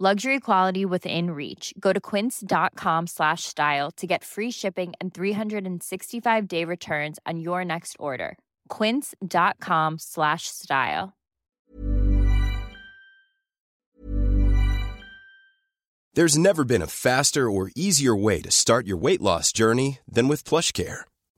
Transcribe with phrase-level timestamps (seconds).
[0.00, 1.72] Luxury quality within reach.
[1.78, 7.94] Go to quince.com slash style to get free shipping and 365-day returns on your next
[8.00, 8.36] order.
[8.68, 11.12] quince.com slash style.
[16.14, 20.26] There's never been a faster or easier way to start your weight loss journey than
[20.28, 21.04] with PlushCare.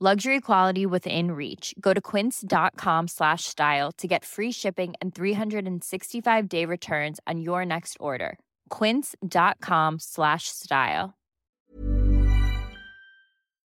[0.00, 1.72] Luxury quality within reach.
[1.80, 7.96] Go to quince.com slash style to get free shipping and 365-day returns on your next
[8.00, 8.36] order.
[8.78, 11.12] quince.com slash style.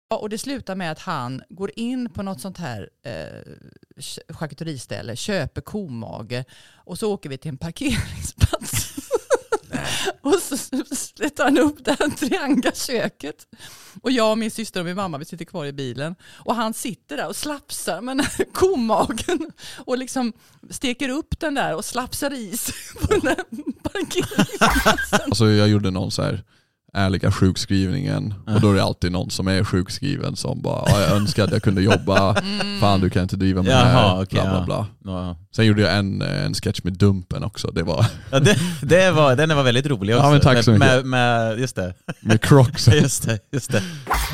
[0.10, 5.16] Ja, och det slutar med att han går in på något sånt här eh, charkuteriställe,
[5.16, 6.44] köper komage
[6.74, 8.85] och så åker vi till en parkeringsplats.
[10.22, 10.58] och så
[10.96, 13.48] sätter han upp det här triangaköket.
[14.02, 16.16] Och jag och min syster och min mamma vi sitter kvar i bilen.
[16.24, 20.34] Och han sitter där och slapsar med komagen och liksom
[20.70, 23.38] steker upp den där och slapsar i sig på den där
[23.84, 25.20] parkeringsplatsen.
[25.26, 26.44] Alltså jag gjorde någon så här
[26.96, 31.12] ärliga sjukskrivningen och då är det alltid någon som är sjukskriven som bara "Ja, jag
[31.12, 32.36] önskar att jag kunde jobba,
[32.80, 33.86] fan du kan inte driva med det Jaha,
[34.16, 34.88] här, okej, bla bla bla.
[35.14, 35.38] Ja.
[35.56, 39.12] Sen gjorde jag en, eh, en sketch med Dumpen också, det var Ja, det, det
[39.12, 40.26] var, den var väldigt rolig också.
[40.28, 40.88] Ja, men tack så mycket.
[40.88, 41.94] med, med, just det.
[42.22, 42.88] med Crocs.
[42.94, 43.82] Just det, just det.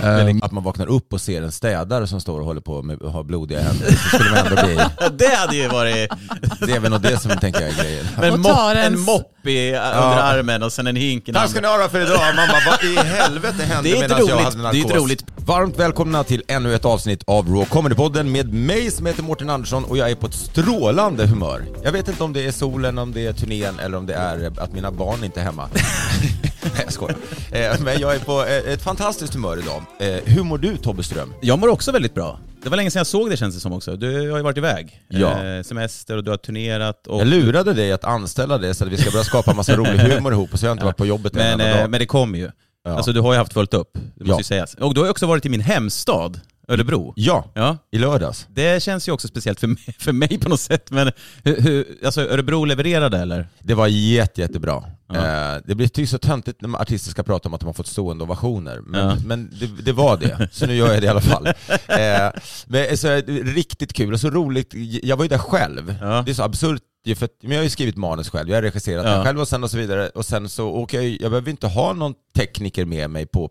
[0.03, 2.97] Ehm, Att man vaknar upp och ser en städare som står och håller på med
[3.01, 3.87] har blodiga händer.
[3.91, 4.79] Så skulle man ändå bli...
[5.27, 6.11] Det hade ju varit...
[6.65, 8.05] Det är väl nog det som tänker jag är grejen.
[8.19, 11.67] Men tar en mopp i, under armen och sen en hink i Tack ska ni
[11.67, 12.19] ha för idag.
[12.35, 14.77] Mamma, vad i helvete hände Det medan jag hade Det är narkos?
[14.81, 15.25] inte roligt.
[15.35, 19.83] Varmt välkomna till ännu ett avsnitt av Raw Comedy-podden med mig som heter Mårten Andersson
[19.83, 21.65] och jag är på ett strålande humör.
[21.83, 24.51] Jag vet inte om det är solen, om det är turnén eller om det är
[24.57, 25.69] att mina barn inte är hemma.
[26.73, 27.17] Nej jag skojar.
[27.51, 29.83] Eh, Men jag är på eh, ett fantastiskt humör idag.
[29.99, 31.33] Eh, Hur mår du Tobbe Ström?
[31.41, 32.39] Jag mår också väldigt bra.
[32.63, 33.95] Det var länge sedan jag såg det känns det som också.
[33.95, 35.01] Du har ju varit iväg.
[35.09, 35.63] Ja.
[35.63, 37.07] Semester och du har turnerat.
[37.07, 37.19] Och...
[37.21, 40.33] Jag lurade dig att anställa det så att vi ska börja skapa massa rolig humor
[40.33, 41.89] ihop och så har jag inte varit på jobbet en Men, dag.
[41.89, 42.49] men det kommer ju.
[42.85, 42.91] Ja.
[42.95, 44.37] Alltså du har ju haft fullt upp, det måste Ja.
[44.39, 44.73] ju sägas.
[44.73, 47.13] Och du har ju också varit i min hemstad, Örebro.
[47.15, 47.77] Ja, Ja.
[47.91, 48.47] i lördags.
[48.49, 50.91] Det känns ju också speciellt för mig, för mig på något sätt.
[50.91, 51.11] Men
[51.43, 53.47] hur, hur, alltså Örebro levererade eller?
[53.59, 54.83] Det var jätte, jättebra.
[55.13, 55.15] Ja.
[55.55, 57.87] Eh, det blir typ så töntigt när artister ska prata om att de har fått
[57.87, 58.79] stående ovationer.
[58.85, 59.17] Men, Ja.
[59.25, 61.47] men det, det var det, så nu gör jag det i alla fall.
[61.87, 62.31] Eh,
[62.67, 64.73] men, så, riktigt kul och så roligt.
[65.03, 65.95] Jag var ju där själv.
[66.01, 66.23] Ja.
[66.25, 68.61] Det är så absurt är för men jag har ju skrivit manus själv, jag har
[68.61, 69.23] regisserat Ja.
[69.23, 70.09] själv och sen och så vidare.
[70.09, 73.49] Och sen så åker jag, jag behöver inte ha någon tekniker med mig på,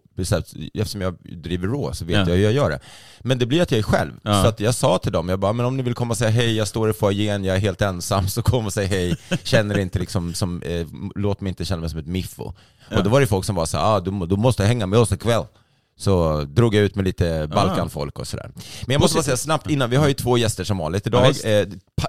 [0.75, 2.21] eftersom jag driver Raw så vet Ja.
[2.29, 2.81] jag hur jag gör det.
[3.21, 4.13] Men det blir att jag är själv.
[4.23, 4.43] Ja.
[4.43, 6.31] Så att jag sa till dem, jag bara, men om ni vill komma och säga
[6.31, 9.17] hej, jag står i foajén, jag är helt ensam, så kom och säg hej.
[9.43, 12.53] Känner inte liksom som, eh, låt mig inte känna mig som ett miffo.
[12.97, 15.13] Och då var det folk som var så ah, du, du måste hänga med oss
[15.13, 15.45] ikväll.
[16.01, 18.51] Så drog jag ut med lite Balkanfolk och sådär.
[18.87, 21.35] Men jag måste bara säga snabbt innan, vi har ju två gäster som vanligt idag.
[21.45, 21.67] Ja, eh,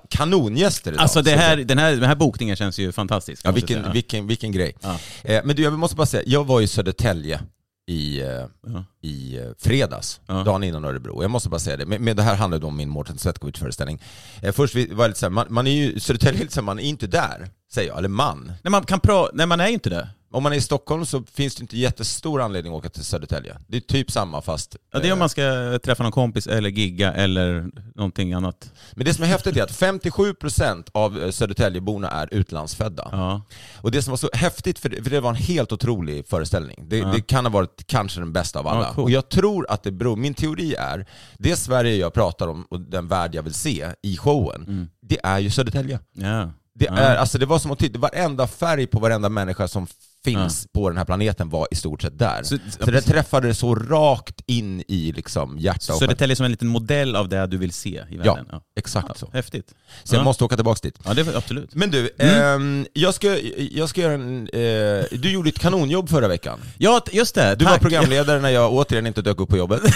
[0.09, 1.01] kanongäster idag.
[1.01, 3.45] Alltså det här, den, här, den här bokningen känns ju fantastisk.
[3.45, 4.75] Ja, jag vilken, vilken, vilken grej.
[4.81, 4.95] Ja.
[5.23, 7.41] Eh, men du, jag måste bara säga, jag var i Södertälje
[7.87, 8.27] i, eh,
[8.67, 8.83] Ja.
[9.01, 10.33] i fredags, Ja.
[10.43, 11.21] dagen innan Örebro.
[11.21, 14.01] Jag måste bara säga det, men, men det här handlar om min Mårten Svetkovic-föreställning.
[14.41, 16.59] Eh, först var det lite så här, man, man är ju, Södertälje är lite så
[16.59, 18.51] här, man är inte där, säger jag, eller man.
[18.63, 20.09] Nej, man kan pra- Nej, man är ju inte det.
[20.33, 23.57] Om man är i Stockholm så finns det inte jättestor anledning att åka till Södertälje.
[23.67, 24.75] Det är typ samma fast...
[24.93, 28.71] Ja, det är eh, om man ska träffa någon kompis eller gigga eller någonting annat.
[28.93, 33.07] Men det som är häftigt är att 57% av eh, Södertäljeborna är utlandsfödda.
[33.11, 33.41] Ja.
[33.81, 36.83] Och det som var så häftigt, för det, för det var en helt otrolig föreställning.
[36.87, 37.07] Det, Ja.
[37.07, 38.79] det kan ha varit kanske den bästa av alla.
[38.87, 39.05] Ja, coolt.
[39.05, 41.05] och jag tror att det beror, min teori är,
[41.37, 45.39] det Sverige jag pratar om och den värld jag vill se i showen, det är
[45.39, 45.99] ju Södertälje.
[46.13, 46.51] Ja.
[46.75, 46.99] Det, Mm.
[47.03, 49.87] Är, alltså det var som att titta, varenda färg på varenda människa som
[50.23, 52.43] finns på den här planeten var i stort sett där.
[52.43, 56.07] Så, Så- det träffade så rakt in i liksom hjärta och själ.
[56.07, 58.45] Södertälje som en liten modell av det du vill se i Ja, världen.
[58.51, 58.61] Ja.
[58.75, 59.29] exakt så.
[59.33, 59.73] Häftigt.
[60.03, 60.23] Så jag Ja.
[60.23, 60.99] måste åka tillbaka dit.
[61.05, 61.75] Ja, det är absolut.
[61.75, 63.37] Men du, ehm, jag, ska,
[63.71, 64.49] jag ska göra en...
[64.53, 66.59] Eh, du gjorde ett kanonjobb förra veckan.
[66.77, 67.55] Ja, just det.
[67.55, 67.71] Du tack.
[67.73, 69.81] var programledare när jag återigen inte dök upp på jobbet.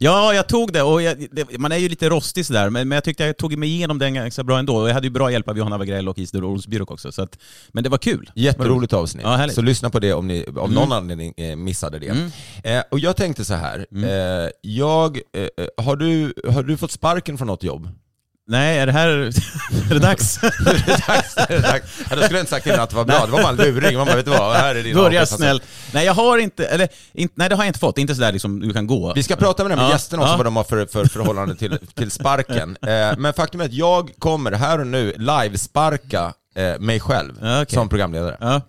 [0.00, 2.96] Ja, jag tog det och jag, det, man är ju lite rostig sådär, men, men
[2.96, 4.76] jag tyckte jag tog mig igenom den ganska bra ändå.
[4.76, 7.38] Och jag hade ju bra hjälp av Johanna Wagrell och Isidor Olsbyrok också, så att,
[7.72, 8.30] men det var kul.
[8.34, 9.24] Jätteroligt avsnitt.
[9.24, 12.30] Ja, så lyssna på det om ni av någon anledning eh, missade det.
[12.64, 13.86] Eh, och jag tänkte så här.
[14.04, 17.88] Eh, jag, eh, eh, har, du, har du fått sparken från något jobb?
[18.50, 19.08] Nej, är det här...
[19.90, 20.38] är det dags?
[20.42, 21.36] är det dags?
[21.36, 21.84] Är det dags?
[22.10, 23.56] Ja, då skulle jag inte sagt innan att det var bra, det var bara en
[23.56, 23.96] luring.
[23.96, 25.62] Man bara, vet du vad, här är din Börja snällt.
[25.92, 27.98] Nej, jag har inte, eller, inte, nej det har jag inte fått.
[27.98, 29.12] Inte sådär liksom, du kan gå.
[29.14, 30.36] Vi ska prata med här Ja, gästerna också, ja.
[30.36, 32.76] vad de har för, för förhållande till, till sparken.
[32.88, 37.66] Eh, men faktum är att jag kommer här och nu live-sparka eh, mig själv okej.
[37.68, 38.36] som programledare.
[38.40, 38.60] Ja.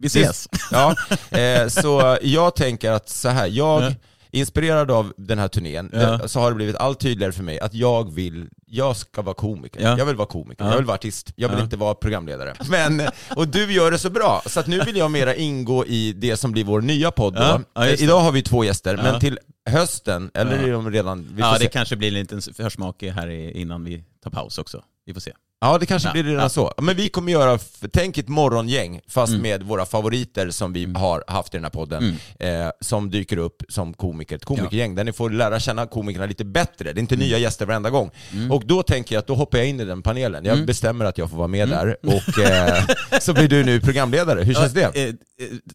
[0.00, 0.48] Vi ses.
[0.70, 0.94] Ja,
[1.38, 3.92] eh, så jag tänker att så här, jag, Ja.
[4.30, 5.98] inspirerad av den här turnén, Ja.
[6.00, 9.34] eh, så har det blivit allt tydligare för mig att jag vill, jag ska vara
[9.34, 9.80] komiker.
[9.82, 9.98] Ja.
[9.98, 10.70] Jag vill vara komiker, Ja.
[10.70, 12.54] jag vill vara artist, jag vill inte vara programledare.
[12.70, 13.02] Men,
[13.36, 16.36] och du gör det så bra, så att nu vill jag mera ingå i det
[16.36, 17.82] som blir vår nya podd då.
[17.82, 18.02] Eh.
[18.02, 19.38] Idag har vi två gäster, men till
[19.70, 21.64] hösten, eller är de redan, Ja, se.
[21.64, 24.82] det kanske blir en liten försmak här innan vi tar paus också.
[25.06, 25.32] Vi får se.
[25.60, 26.48] Ja, det kanske Ja, blir redan ja.
[26.48, 26.72] så.
[26.82, 27.58] Men vi kommer göra,
[27.92, 29.42] tänk ett morgongäng, fast Mm.
[29.42, 32.48] med våra favoriter som vi har haft i den här podden, eh,
[32.80, 36.92] som dyker upp som komiker, ett komikergäng, där ni får lära känna komikerna lite bättre.
[36.92, 37.26] Det är inte Mm.
[37.26, 38.10] nya gäster varenda gång.
[38.50, 40.44] Och då tänker jag att då hoppar jag in i den panelen.
[40.44, 40.66] Jag Mm.
[40.66, 42.84] bestämmer att jag får vara med där, och eh,
[43.20, 44.42] så blir du nu programledare.
[44.42, 45.02] Hur känns Ja, det?
[45.02, 45.14] eh, eh,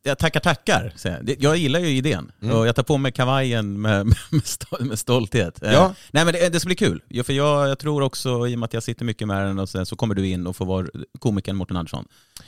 [0.04, 0.94] Jag tackar, tackar.
[1.40, 1.58] jag.
[1.58, 2.32] Gillar ju idén.
[2.54, 5.64] Och jag tar på mig kavajen med, med, stol- med stolthet.
[5.64, 5.94] Eh, Mm.
[6.12, 7.02] Nej men det, det ska bli kul.
[7.24, 9.86] För jag, jag tror också, i och med att jag sitter mycket med den, sen
[9.86, 10.88] så kommer du in och får vara
[11.20, 12.06] komikern Mårten Andersson.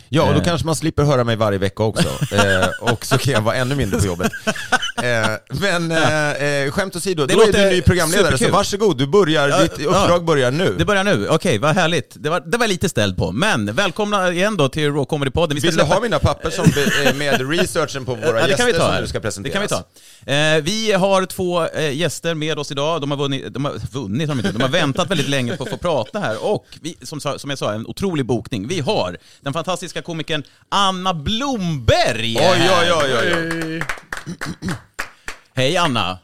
[0.10, 0.44] Ja, och då Eh.
[0.46, 2.08] kanske man slipper höra mig varje vecka också.
[2.36, 4.32] eh, och så kan jag vara ännu mindre på jobbet.
[5.04, 5.28] Eh,
[5.62, 8.48] men eh, eh, skämt åsido, Det då är du ny programledare, superkul.
[8.48, 9.86] så varsågod, du börjar, Ja, ditt ja.
[9.90, 10.76] uppdrag börjar nu.
[10.78, 11.28] Det börjar nu.
[11.30, 12.14] Okej, vad härligt.
[12.20, 13.32] Det var, det var lite ställd på.
[13.32, 15.54] Men välkomna igen då till Raw Comedy-podden.
[15.54, 18.26] Vi ska Vill du släppa- ha mina papper som be- eh, med researchen på våra
[18.28, 19.02] Ja, det gäster kan vi ta som här.
[19.02, 19.54] du ska Det presenteras?
[19.54, 19.68] kan vi
[20.26, 20.32] ta.
[20.32, 23.02] Eh, vi har två eh, gäster med oss idag.
[23.02, 25.64] De har vunnit, de har vunnit har de, inte, de har väntat väldigt länge på
[25.64, 26.46] att få prata här.
[26.46, 28.68] Och vi, som, som jag sa, en otrolig bokning.
[28.68, 32.92] Vi har den fantastiska komikern Anna Blomberg Oj, här.
[32.94, 33.36] oj, oj,
[33.74, 33.84] oj.
[35.54, 36.20] Hej Anna!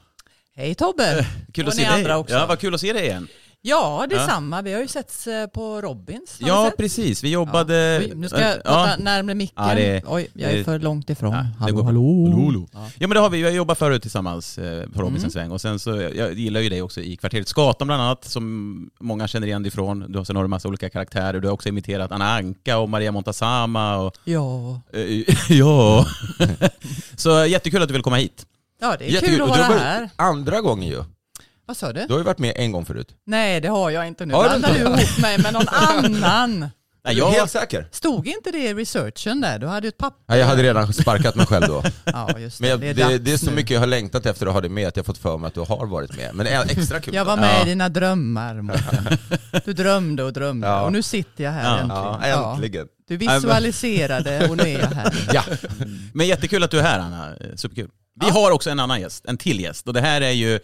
[0.55, 1.25] Hej Tobbe!
[1.53, 1.91] Kul och att se dig.
[1.91, 2.35] andra också.
[2.35, 3.27] Ja, vad kul att se dig igen.
[3.63, 4.61] Ja, detsamma.
[4.61, 6.37] Vi har ju setts eh, på Robins.
[6.39, 6.77] Ja, sett?
[6.77, 7.23] precis.
[7.23, 7.97] Vi jobbade...
[8.01, 8.61] Oj, nu ska jag Ja.
[8.63, 9.67] prata närmare micken.
[9.67, 11.31] Ja, det- Oj, jag är det- för långt ifrån.
[11.33, 12.67] Ja, det hallå, går- hallå.
[12.73, 15.31] Ja men det har vi, vi har jobbat förut tillsammans eh, på Robinson Mm.
[15.31, 18.89] sväng och sen så, jag gillar ju dig också i Kvarteret Skatan bland annat som
[18.99, 20.05] många känner igen dig ifrån.
[20.11, 22.89] Du har sen har du massa olika karaktärer, du har också imiterat Anna Anka och
[22.89, 24.81] Maria Montazama och Ja.
[24.93, 26.05] eh, ja.
[27.15, 28.45] så jättekul att du vill komma hit.
[28.81, 29.35] ja, det är Jättekul.
[29.35, 30.09] kul att vara var- här.
[30.15, 31.03] Andra gången ju.
[31.65, 32.05] Vad sa du?
[32.05, 33.07] Du har ju varit med en gång förut.
[33.25, 34.33] Nej, det har jag inte nu.
[34.33, 34.73] Har du inte?
[34.73, 36.69] du ihop mig med någon annan?
[37.05, 37.87] Nej, Är jag, helt säker?
[37.91, 39.59] Stod inte det i researchen där?
[39.59, 40.23] Du hade ju ett papper.
[40.27, 41.83] Ja, jag hade redan sparkat mig själv då.
[42.05, 42.61] Ja, just det.
[42.61, 43.51] Men jag, det, är det, det är så nu.
[43.55, 45.53] mycket jag har längtat efter att ha det med, att jag fått för mig att
[45.53, 46.29] du har varit med.
[46.35, 47.13] Men är extra kul.
[47.15, 47.65] Jag var med Ja.
[47.65, 49.17] i dina drömmar, Mårten.
[49.65, 50.81] Du drömde och drömde Ja.
[50.81, 51.79] och nu sitter jag här Ja.
[51.79, 52.31] äntligen.
[52.39, 52.87] Ja, äntligen.
[53.07, 55.29] Du visualiserade och nu är jag här.
[55.33, 55.43] Ja.
[56.13, 57.89] men jättekul att du är här Anna, superkul.
[58.21, 60.59] Vi har också en annan gäst, en till gäst och det här är ju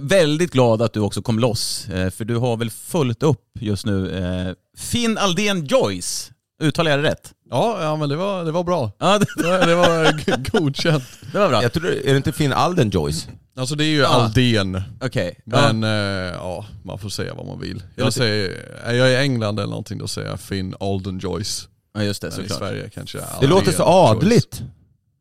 [0.00, 3.86] Väldigt glad att du också kom loss, eh, för du har väl fullt upp just
[3.86, 4.10] nu.
[4.18, 6.32] Eh, Finn Aldén Joyce,
[6.62, 7.32] uttalar jag det rätt?
[7.50, 8.90] Ja, ja men det var, det var bra.
[8.98, 11.04] Ja, det, Det var, det var godkänt.
[11.32, 11.62] det var bra.
[11.62, 13.28] Jag tror, är det inte Finn Alden Joyce?
[13.56, 14.06] Alltså det är ju Ja.
[14.08, 14.82] Aldén.
[15.00, 15.40] Okej.
[15.44, 15.72] Ja.
[15.72, 16.30] Men ja.
[16.32, 17.82] ja, man får säga vad man vill.
[17.96, 18.50] Jag säger,
[18.84, 21.68] är jag i England eller någonting då säger jag Finn Alden Joyce.
[21.94, 22.58] ja, just det, Men i såklart.
[22.58, 23.82] Sverige kanske Det Aldén låter så Joyce.
[23.88, 24.62] adligt.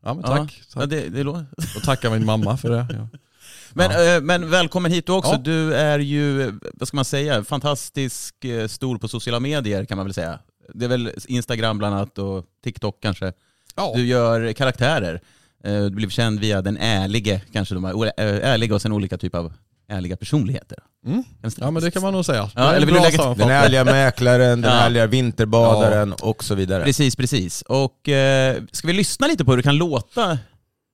[0.05, 0.37] Ja men Ja.
[0.37, 0.61] tack.
[0.75, 0.89] Ja, tack.
[0.89, 1.45] det, det låter...
[1.75, 2.87] Och tacka min mamma för det.
[2.89, 3.07] Ja.
[3.73, 5.31] Men, eh, men välkommen hit du också.
[5.31, 5.37] Ja.
[5.37, 10.05] Du är ju, vad ska man säga, fantastisk eh, stor på sociala medier kan man
[10.05, 10.39] väl säga.
[10.73, 13.33] Det är väl Instagram bland annat och TikTok kanske.
[13.75, 13.93] Ja.
[13.95, 15.21] Du gör karaktärer.
[15.63, 18.11] Eh, Du blev känd via den ärlige, kanske de här, eh,
[18.51, 19.53] ärliga och sen olika typer av
[19.89, 20.77] ärliga personligheter.
[21.05, 21.23] Mm.
[21.57, 22.49] Ja men det kan man nog säga.
[22.55, 23.49] Ja, Det är eller vill bra du lägga- Den sammanfattning.
[23.57, 24.79] ärliga mäklaren, den Ja.
[24.79, 26.83] ärliga vinterbadaren och så vidare.
[26.83, 27.61] Precis, precis.
[27.61, 30.37] Och eh, ska vi lyssna lite på hur det kan låta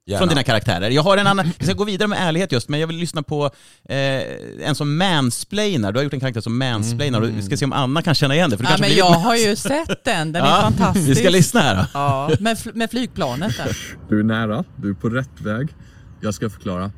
[0.07, 0.17] Gärna.
[0.19, 0.89] från dina karaktärer?
[0.89, 3.23] Jag har en annan, jag ska gå vidare med ärlighet just, men jag vill lyssna
[3.23, 3.45] på
[3.89, 3.97] eh,
[4.67, 5.91] en som mansplainar.
[5.91, 8.35] Du har gjort en karaktär som mansplainar och vi ska se om Anna kan känna
[8.35, 8.57] igen det.
[8.57, 11.09] För det Ja, men jag har ju sett den, den är Ja, fantastisk.
[11.09, 11.85] Vi ska lyssna här då.
[11.93, 13.77] Ja, med, fl- med flygplanet där.
[14.09, 15.67] Du är nära, du är på rätt väg.
[16.21, 16.91] Jag ska förklara.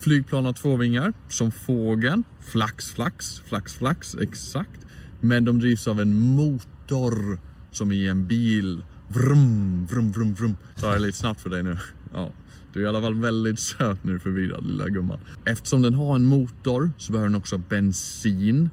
[0.00, 2.24] Flygplan har två vingar, som fågeln.
[2.52, 4.80] Flax, flax, flax, flax, exakt.
[5.20, 7.40] Men de drivs av en motor,
[7.72, 8.84] som i en bil.
[9.08, 10.56] Vrum, vrum, vrum, vrum.
[10.80, 11.78] Tar jag lite snabbt för dig nu?
[12.14, 12.28] Ja.
[12.76, 15.18] Du är i alla fall väldigt söt nu, förvirrad lilla gumman.
[15.44, 18.70] Eftersom den har en motor så behöver den också bensin.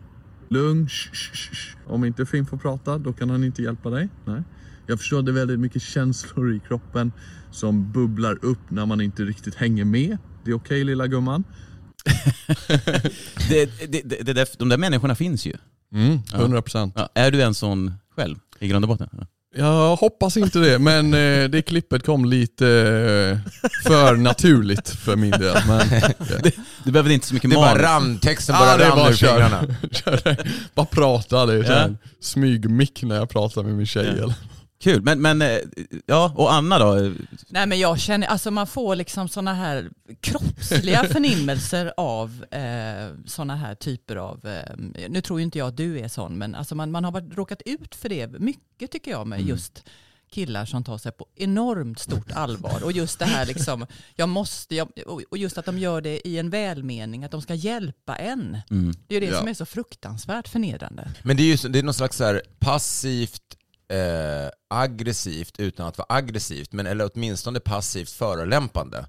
[0.50, 1.78] Lugn, shh, shh, shh.
[1.88, 4.10] Om inte Finn får prata, då kan han inte hjälpa dig.
[4.26, 4.44] Nej.
[4.88, 7.12] Jag förstår att det är väldigt mycket känslor i kroppen
[7.52, 10.18] som bubblar upp när man inte riktigt hänger med.
[10.44, 11.44] Det är okej lilla gumman.
[13.50, 15.54] Det, det, det, det de där människorna finns ju.
[15.94, 16.92] Mm, 100%.
[16.96, 19.10] Ja, är du en sån själv i grund och botten?
[19.12, 19.28] Ja.
[19.56, 23.52] Jag hoppas inte det, men eh, det klippet kom lite eh,
[23.92, 25.58] för naturligt för min del.
[25.68, 25.88] Men,
[26.84, 27.84] Du behöver inte så mycket Det bara manus.
[27.84, 29.28] rann, texten Ja, bara det är rann bara ur kör.
[29.28, 29.64] fingrarna.
[29.92, 30.38] Kör det.
[30.74, 31.88] bara prata, det är Ja.
[31.88, 31.90] ja.
[32.22, 34.08] smygmick när jag pratar med min tjej.
[34.08, 34.34] Eller?
[34.84, 35.58] Kul, men, men eh,
[36.06, 37.14] ja, och Anna då?
[37.50, 39.90] Nej men jag känner, alltså man får liksom sådana här
[40.22, 44.76] kroppsliga förnimmelser av eh, sådana här typer av, eh,
[45.10, 47.38] nu tror ju inte jag att du är sån, men alltså man, man har varit,
[47.38, 49.84] råkat ut för det mycket tycker jag med just
[50.32, 52.84] killar som tar sig på enormt stort allvar.
[52.84, 53.86] Och just det här liksom,
[54.16, 54.90] jag måste, jag,
[55.30, 58.58] och just att de gör det i en välmening, att de ska hjälpa en.
[58.70, 58.94] Mm.
[59.08, 59.40] Det är ju det Ja.
[59.40, 61.12] som är så fruktansvärt förnedrande.
[61.24, 65.98] Men det är ju det är någon slags så här passivt eh, aggressivt utan att
[65.98, 69.06] vara aggressivt, men eller åtminstone passivt förolämpande.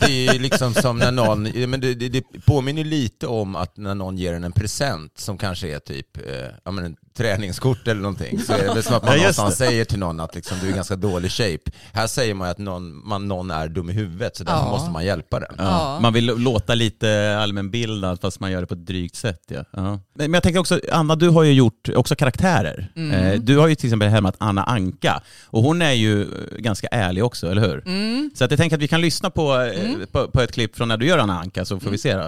[0.00, 3.94] Det är liksom som när någon, men det, det, det påminner lite om att när
[3.94, 8.38] någon ger en en present som kanske är typ eh, ja, men träningskort eller någonting,
[8.42, 10.68] så är det väl som att man Ja, någonstans säger till någon att liksom, du
[10.68, 11.70] är ganska dålig shape.
[11.92, 14.70] Här säger man att någon, man, någon är dum i huvudet, så därför Ja.
[14.70, 15.54] måste man hjälpa den.
[15.58, 15.64] Ja.
[15.64, 15.98] Ja.
[16.02, 19.40] Man vill låta lite allmänbildad fast man gör det på ett drygt sätt.
[19.48, 19.64] Ja.
[19.72, 20.00] Ja.
[20.14, 22.92] Men jag tänker också, Anna du har ju gjort också karaktärer.
[22.96, 23.10] Mm.
[23.10, 26.26] Eh, Du har ju till exempel hämmat Anna Anka och hon är ju
[26.58, 27.82] ganska ärlig också, eller hur?
[27.86, 28.30] Mm.
[28.34, 30.88] Så att jag tänker att vi kan lyssna på, eh, på, på ett klipp från
[30.88, 32.14] när du gör Anna Anka så får vi se.
[32.14, 32.22] Då.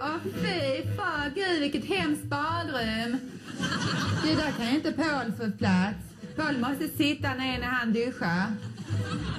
[0.00, 3.18] Åh fy fan, gud vilket hemskt badrum.
[4.22, 5.98] Det där kan ju inte Paul få plats.
[6.36, 8.52] Paul måste sitta ner när han duschar.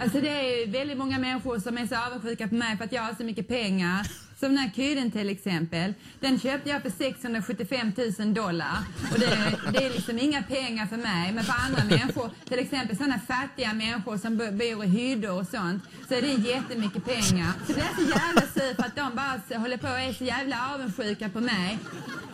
[0.02, 3.02] Alltså det är väldigt många människor som är så avundsjuka på mig för att jag
[3.02, 4.27] har så mycket pengar.
[4.40, 5.94] Som den här kudden till exempel.
[6.20, 8.78] Den köpte jag för 675 000 dollar.
[9.12, 11.32] Och det, det är liksom inga pengar för mig.
[11.32, 15.84] Men för andra människor, till exempel sådana fattiga människor som bor i hyddor och sånt,
[16.08, 17.52] så är det jättemycket pengar.
[17.68, 20.24] Så det är så jävla sur för att de bara håller på och är så
[20.24, 21.80] jävla avundsjuka på mig.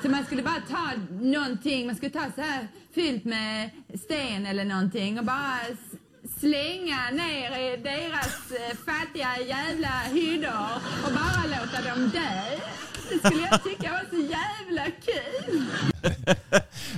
[0.02, 0.92] Så man skulle bara ta
[1.22, 3.70] någonting, man skulle ta så här fyllt med
[4.04, 5.60] sten eller någonting och bara
[6.44, 10.70] slänga ner i deras eh, fattiga jävla hyddor
[11.06, 12.60] och bara låta dem dö.
[13.10, 15.64] Det skulle jag tycka var så jävla kul.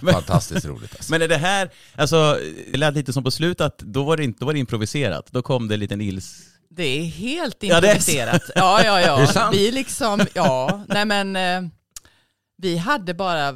[0.14, 1.12] Fantastiskt roligt alltså.
[1.12, 2.40] Men är det här, alltså
[2.72, 5.28] det lät lite som på slutet att då var det, inte, då var det improviserat.
[5.32, 6.42] Då kom det en liten ils...
[6.70, 8.42] Det är helt Ja, improviserat.
[8.56, 9.28] Ja, ja, ja.
[9.34, 9.56] Sant?
[9.56, 11.72] Vi liksom, ja, nej men eh,
[12.58, 13.54] vi hade bara,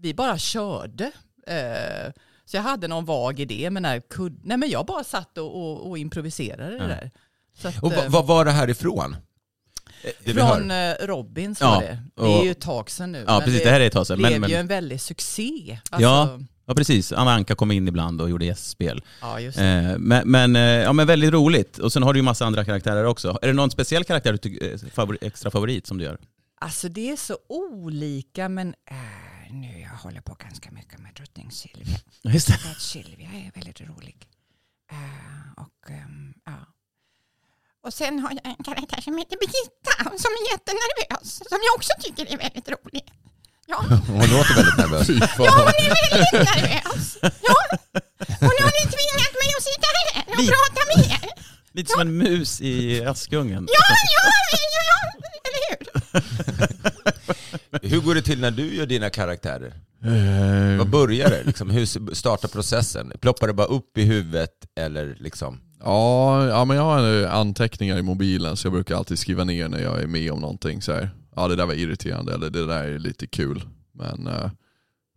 [0.00, 1.12] vi bara körde.
[1.46, 2.12] Eh,
[2.48, 4.40] så jag hade någon vag idé med den här kudd...
[4.44, 7.10] Nej men jag bara satt och, och, och improviserade det där.
[7.58, 9.16] Så att, Och eh, vad var det här ifrån?
[10.02, 11.98] Det vi från eh, Robins Ja, var det.
[12.16, 13.24] Det är ju ett tag sedan nu.
[13.26, 14.18] Ja men precis, det här är ett tag sedan.
[14.18, 15.78] blev Men, men, ju en väldig succé.
[15.90, 15.96] Ja.
[15.96, 19.02] Alltså, ja precis, Anna Anka kom in ibland och gjorde gästspel.
[19.20, 19.64] ja, just det.
[19.64, 21.78] Eh, men, men, eh, ja, men väldigt roligt.
[21.78, 23.38] Och sen har du ju massa andra karaktärer också.
[23.42, 26.18] Är det någon speciell karaktär du tycker extra favorit som du gör?
[26.60, 28.96] Alltså det är så olika men äh,
[29.52, 31.98] nu jag håller på ganska mycket med drottning Silvia.
[32.22, 32.58] Just det.
[32.58, 34.16] För att Silvia är väldigt rolig.
[34.92, 36.58] Eh, och ehm, ja.
[37.84, 39.94] Och sen har jag en karaktär som heter Birgitta.
[40.24, 43.12] som är jättenervös, som jag också tycker är väldigt rolig.
[43.66, 43.76] Ja,
[44.06, 45.08] Hon låter väldigt nervös.
[45.38, 47.18] Ja hon är väldigt nervös.
[47.22, 47.56] Ja,
[48.40, 50.52] hon har nu tvingat mig att sitta här och Lite.
[50.52, 51.30] prata med er.
[51.72, 53.68] Lite som en mus i Askungen.
[53.70, 53.84] Ja,
[54.16, 54.32] ja,
[54.88, 55.12] ja,
[55.46, 55.78] eller hur?
[57.82, 59.74] Hur går det till när du gör dina karaktärer?
[60.04, 61.42] Eh, Vad börjar det?
[61.44, 63.12] Liksom, hur startar processen?
[63.20, 65.60] Ploppar det bara upp i huvudet eller liksom?
[65.80, 69.78] Ja, ja, men jag har anteckningar i mobilen så jag brukar alltid skriva ner när
[69.82, 70.82] jag är med om någonting.
[70.82, 71.10] Så här.
[71.36, 73.62] Ja det där var irriterande eller det där är lite kul.
[73.94, 74.50] Men, eh,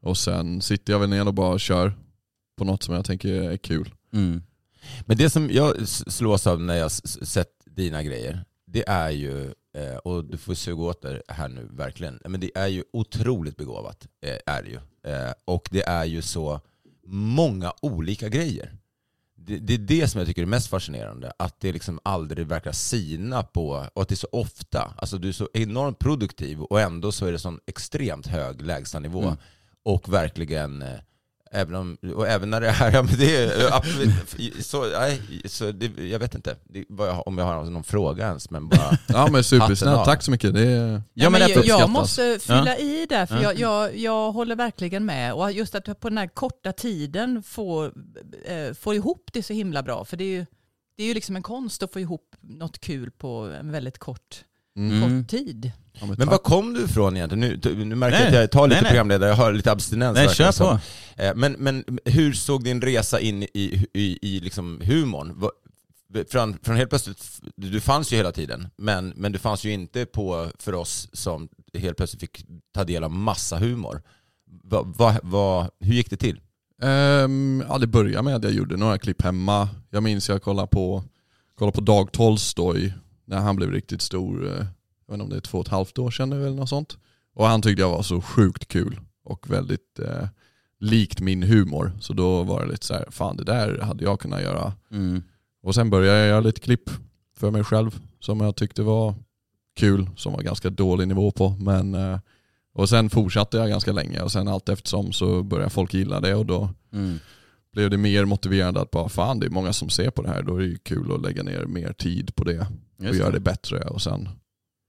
[0.01, 1.93] och sen sitter jag väl ner och bara kör
[2.57, 3.93] på något som jag tänker är kul.
[4.13, 4.41] Mm.
[5.05, 9.95] Men det som jag slås av när jag sett dina grejer, det är ju, eh,
[9.95, 14.07] och du får suga åt det här nu verkligen, men det är ju otroligt begåvat.
[14.21, 14.79] eh, Är det ju.
[15.13, 16.59] Eh, Och det är ju så
[17.05, 18.77] många olika grejer.
[19.35, 22.71] Det, det är det som jag tycker är mest fascinerande, att det liksom aldrig verkar
[22.71, 26.81] sina på, och att det är så ofta, alltså du är så enormt produktiv och
[26.81, 29.21] ändå så är det sån extremt hög lägstanivå.
[29.23, 29.37] Mm.
[29.83, 30.99] Och verkligen, eh,
[31.53, 35.71] även, om, och även när det är, ja, men det är absolut- så, nej, så
[35.71, 38.97] det, jag vet inte det, vad jag, om jag har någon fråga ens, men bara
[39.07, 39.43] Ja men
[39.87, 40.05] av.
[40.05, 40.53] tack så mycket.
[40.53, 43.41] Det är, Ja, men men det jag, jag måste fylla i där, för Ja.
[43.41, 45.33] jag, jag, jag håller verkligen med.
[45.33, 47.85] Och just att på den här korta tiden få,
[48.45, 50.05] eh, få ihop det så himla bra.
[50.05, 50.45] För det är ju,
[50.97, 53.29] det är ju liksom en konst att få ihop något kul på
[53.59, 54.43] en väldigt kort,
[54.77, 55.03] mm.
[55.03, 55.23] Mm.
[55.23, 55.71] kort tid.
[55.93, 57.59] Ja, men var kom du ifrån egentligen?
[57.63, 58.89] Nu, nu märker jag att jag tar lite nej, nej.
[58.89, 60.15] programledare, jag har lite abstinens.
[60.15, 60.79] Nej, kör på.
[61.23, 65.49] Eh, Men, men hur såg din resa in i, i, i liksom humorn?
[66.29, 70.05] Från, från helt plötsligt, du fanns ju hela tiden, men, men du fanns ju inte
[70.05, 74.01] på för oss som helt plötsligt fick ta del av massa humor.
[74.63, 76.39] Va, va, va, hur gick det till?
[76.81, 79.69] Ehm, ja, det började med att jag gjorde några klipp hemma.
[79.89, 81.03] Jag minns jag kollade på,
[81.57, 82.93] kollade på Dag Tolstoj
[83.25, 84.45] när han blev riktigt stor.
[84.47, 86.55] eh, Jag vet inte om det är två och ett halvt år sedan nu eller
[86.57, 86.97] något sånt.
[87.33, 90.27] Och han tyckte jag var så sjukt kul och väldigt eh,
[90.79, 91.91] likt min humor.
[91.99, 94.73] Så då var det lite så här, fan det där hade jag kunnat göra.
[94.91, 95.23] Mm.
[95.63, 96.89] Och sen började jag göra lite klipp
[97.37, 99.15] för mig själv som jag tyckte var
[99.75, 101.49] kul, som var ganska dålig nivå på.
[101.49, 102.19] Men, eh,
[102.73, 106.35] och sen fortsatte jag ganska länge och sen allt eftersom så började folk gilla det
[106.35, 107.19] och då Mm.
[107.73, 110.43] blev det mer motiverande att bara fan det är många som ser på det här,
[110.43, 112.67] då är det ju kul att lägga ner mer tid på det
[113.01, 113.39] och Just göra det.
[113.39, 113.79] bättre.
[113.79, 114.29] Och sen,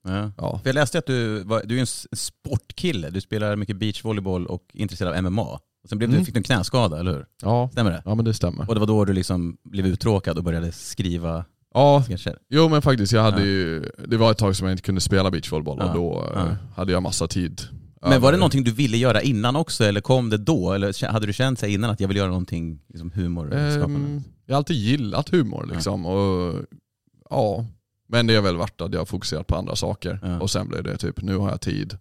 [0.04, 0.30] Ja.
[0.36, 0.58] ja.
[0.62, 3.10] För jag läste att du, var, du är en sportkille.
[3.10, 5.42] Du spelar mycket beachvolleyboll och är intresserad av MMA.
[5.82, 6.24] Och sen blev du, Mm.
[6.24, 7.26] fick du en knäskada, eller hur?
[7.42, 8.02] Ja, Stämmer det?
[8.04, 8.68] ja men det stämmer.
[8.68, 11.44] Och det var då du liksom blev uttråkad och började skriva
[11.74, 12.38] Ja, sketcher?
[12.50, 13.46] jo men faktiskt jag hade Ja.
[13.46, 15.88] ju, det var ett tag som jag inte kunde spela beachvolleyboll Ja.
[15.88, 16.56] och då eh, Ja.
[16.76, 17.62] hade jag massa tid.
[18.06, 20.72] Men var det någonting du ville göra innan också, eller kom det då?
[20.72, 23.98] Eller hade du känt sig innan att jag vill göra någonting liksom humorskapande?
[24.00, 26.06] Ehm, jag har alltid gillat humor liksom.
[26.06, 26.54] Och,
[27.30, 27.66] ja.
[28.12, 30.18] Men det har väl varit att jag har fokuserat på andra saker.
[30.22, 30.40] Ja.
[30.40, 31.98] Och sen blev det typ, nu har jag tid,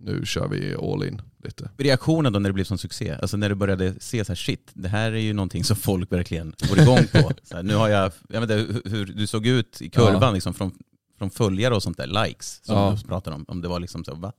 [0.00, 1.70] nu kör vi all in lite.
[1.78, 4.70] Reaktionen då när det blev som succé, alltså när du började se så här, shit,
[4.74, 7.32] det här är ju någonting som folk verkligen går igång på.
[7.54, 10.30] Här, nu har jag, jag vet inte hur, hur du såg ut i kurvan Ja.
[10.30, 10.72] liksom från,
[11.18, 12.96] från följare och sånt där, likes, som Ja.
[13.02, 13.44] du pratade om.
[13.48, 14.32] Om det var liksom så, va?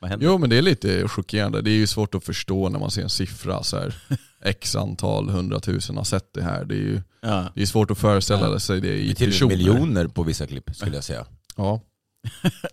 [0.00, 0.24] Vad hände?
[0.26, 1.62] Jo men det är lite chockerande.
[1.62, 3.94] Det är ju svårt att förstå när man ser en siffra så här.
[4.44, 6.64] X antal hundratusen har sett det här.
[6.64, 7.46] Det är ju Ja.
[7.54, 9.56] det är svårt att föreställa sig det Det i är till personer.
[9.56, 11.26] miljoner på vissa klipp skulle jag säga.
[11.56, 11.80] Ja.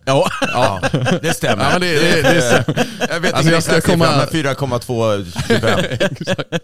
[0.04, 0.30] Ja.
[0.40, 0.80] Ja,
[1.22, 1.64] det stämmer.
[1.64, 2.86] Ja, men det- det- det stämmer.
[3.10, 5.78] Jag vet Alltså, inte jag ska komma- siffran, men 4,225.
[6.00, 6.54] Exakt.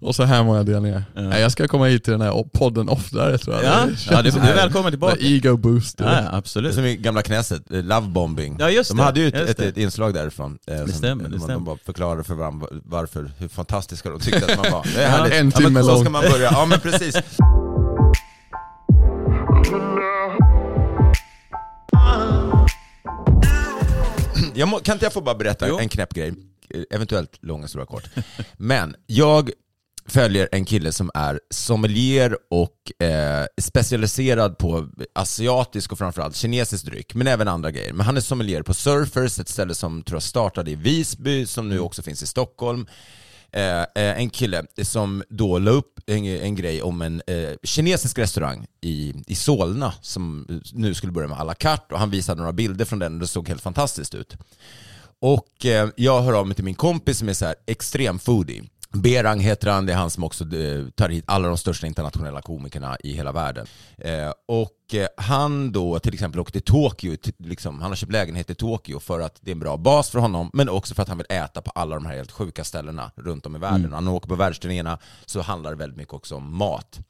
[0.00, 1.04] Och så här många delar ner.
[1.14, 1.22] Ja.
[1.22, 3.64] Nej, jag ska komma hit till den här podden oftare tror jag.
[3.64, 5.16] Ja, Det ja du, så du är välkommen tillbaka.
[5.20, 6.04] Ego booster.
[6.04, 6.74] Ja, ja, Det är absolut.
[6.74, 8.56] som i gamla Knesset, eh, lovebombing.
[8.60, 9.02] Ja just De det.
[9.02, 9.64] hade ju ett, ett, det.
[9.66, 10.58] ett inslag därifrån.
[10.70, 11.54] eh, som- stämmer, det de, stämmer.
[11.54, 14.86] De bara förklarade för varandra varför, hur fantastiska de tyckte att man var.
[14.94, 16.00] Det är Ja, en ja, timme Så lång.
[16.00, 17.16] ska man börja, ja men precis.
[24.54, 25.78] Jag må, kan inte jag få bara berätta Jo.
[25.78, 26.34] en knäpp grej?
[26.90, 28.04] Eventuellt lång, stora, kort.
[28.56, 29.50] Men jag
[30.08, 37.14] följer en kille som är sommelier och eh, specialiserad på asiatisk och framförallt kinesisk dryck,
[37.14, 37.92] men även andra grejer.
[37.92, 41.68] Men han är sommelier på Surfers, ett ställe som tror jag startade i Visby, som
[41.68, 42.86] nu också finns i Stockholm.
[43.56, 48.18] Eh, eh, en kille som då la upp en, en grej om en eh, kinesisk
[48.18, 52.38] restaurang i, i Solna som nu skulle börja med à la carte och han visade
[52.38, 54.36] några bilder från den och det såg helt fantastiskt ut.
[55.18, 58.62] Och eh, jag hör av mig till min kompis som är så här extrem foodie.
[58.94, 62.42] Berang heter han, det är han som också eh, tar hit alla de största internationella
[62.42, 63.66] komikerna i hela världen.
[63.98, 68.12] Eh, och eh, han då till exempel åkte till Tokyo, till, liksom, han har köpt
[68.12, 71.02] lägenhet i Tokyo för att det är en bra bas för honom, men också för
[71.02, 73.82] att han vill äta på alla de här helt sjuka ställena runt om i världen.
[73.82, 77.00] När han åker på världsturnéerna så handlar det väldigt mycket också om mat.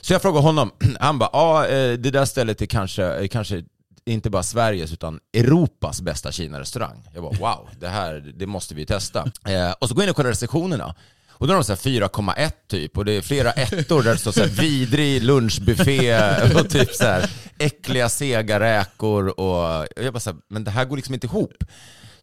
[0.00, 3.64] Så jag frågar honom, han bara, ja eh, det där stället är kanske, kanske
[4.12, 7.08] inte bara Sveriges utan Europas bästa Kina-restaurang.
[7.14, 9.30] Jag bara wow, det här det måste vi testa.
[9.46, 10.94] Eh, och så går jag in och kollar recensionerna.
[11.38, 14.18] Och då har de så här 4,1 typ och det är flera ettor där det
[14.18, 16.18] står så här vidrig lunchbuffé
[16.54, 20.84] och typ så här äckliga sega räkor och jag bara så här, men det här
[20.84, 21.64] går liksom inte ihop.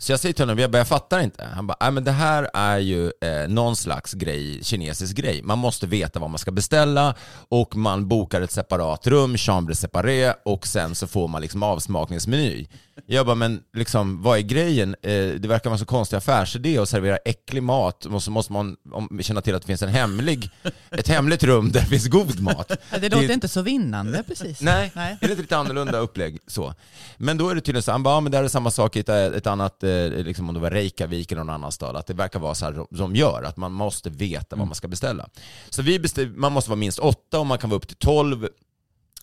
[0.06, 1.44] Så jag säger till honom, jag, bara, jag fattar inte.
[1.56, 5.42] Han bara, Nej, men det här är ju eh, någon slags grej, kinesisk grej.
[5.44, 7.16] Man måste veta vad man ska beställa
[7.50, 12.68] och man bokar ett separat rum, chambre separé och sen så får man liksom avsmakningsmeny.
[13.06, 14.96] Jag bara, men liksom, vad är grejen?
[15.02, 18.78] Eh, det verkar vara så konstig affärsidé att servera äcklig mat och så måste man
[19.22, 20.50] känna till att det finns en hemlig,
[20.92, 22.72] ett hemligt rum där det finns god mat.
[23.00, 24.62] Det låter inte så vinnande precis.
[24.62, 25.18] Nej, Nej.
[25.22, 26.40] det är ett lite annorlunda upplägg.
[26.48, 26.74] Så.
[27.18, 28.96] Men då är det tydligen så, han bara, ja, men det här är samma sak
[28.96, 32.08] i ett, ett annat, eh, liksom om det var Reykjavik eller någon annan stad, att
[32.08, 35.30] det verkar vara så här som gör, att man måste veta vad man ska beställa.
[35.70, 38.48] Så vi beställ, man måste vara minst åtta och man kan vara upp till tolv.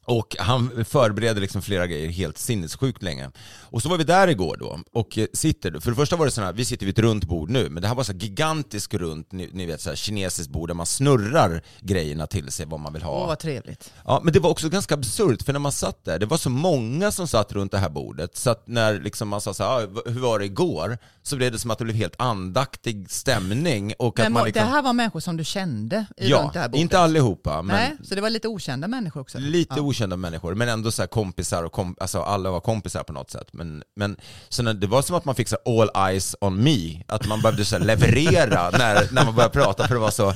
[0.04, 3.30] Och han förbereder liksom flera grejer helt sinnessjukt länge.
[3.60, 6.30] Och så var vi där igår då och eh, sitter, för det första var det
[6.30, 8.94] sådana här, vi sitter vid ett runt bord nu, men det här var så gigantiskt
[8.94, 12.80] runt, ni, ni vet så här kinesiskt bord där man snurrar grejerna till sig vad
[12.80, 13.20] man vill ha.
[13.20, 13.92] Åh, vad trevligt.
[14.04, 16.50] Ja, men det var också ganska absurt, för när man satt där, det var så
[16.50, 19.70] många som satt runt det här bordet, så att när liksom man sa så här,
[19.70, 20.98] "Ah, hur var det igår?
[21.22, 23.94] Så blev det som att det blev helt andaktig stämning.
[23.98, 26.52] Och att Men man må- liksom, Det här var människor som du kände i runt
[26.52, 26.80] det här ja, bordet?
[26.80, 29.38] inte allihopa, men Nej, så det var lite okända människor också?
[29.38, 29.82] lite ja.
[29.82, 33.30] okända människor, men ändå så här kompisar och kom, alltså alla var kompisar på något
[33.30, 33.48] sätt.
[33.52, 34.16] Men, men
[34.48, 37.40] så när, det var som att man fick så all eyes on me, att man
[37.42, 40.32] behövde så här leverera när, när man började prata för, det var så,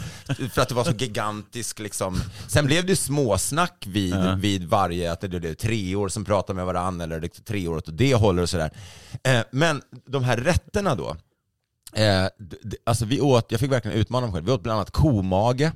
[0.53, 2.20] för att det var så gigantisk liksom.
[2.49, 6.66] Sen blev det småsnack vid, vid varje, att det blev tre år som pratade med
[6.66, 8.70] varandra eller tre år åt det hållet och sådär.
[9.25, 10.37] Eh, men de här
[10.77, 11.17] rätterna då,
[12.03, 12.27] eh,
[12.85, 15.71] alltså vi åt, jag fick verkligen utmana mig själv, vi åt bland annat komage,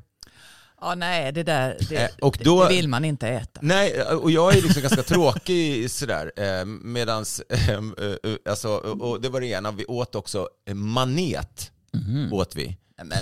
[0.83, 3.61] Ja, nej, det där det, Eh, och då- det vill man inte äta.
[3.63, 7.83] Nej, och jag är liksom ganska tråkig sådär, eh, medans, eh, eh,
[8.51, 11.73] alltså, och och det var det ena, vi åt också eh, manet,
[12.33, 12.77] åt vi.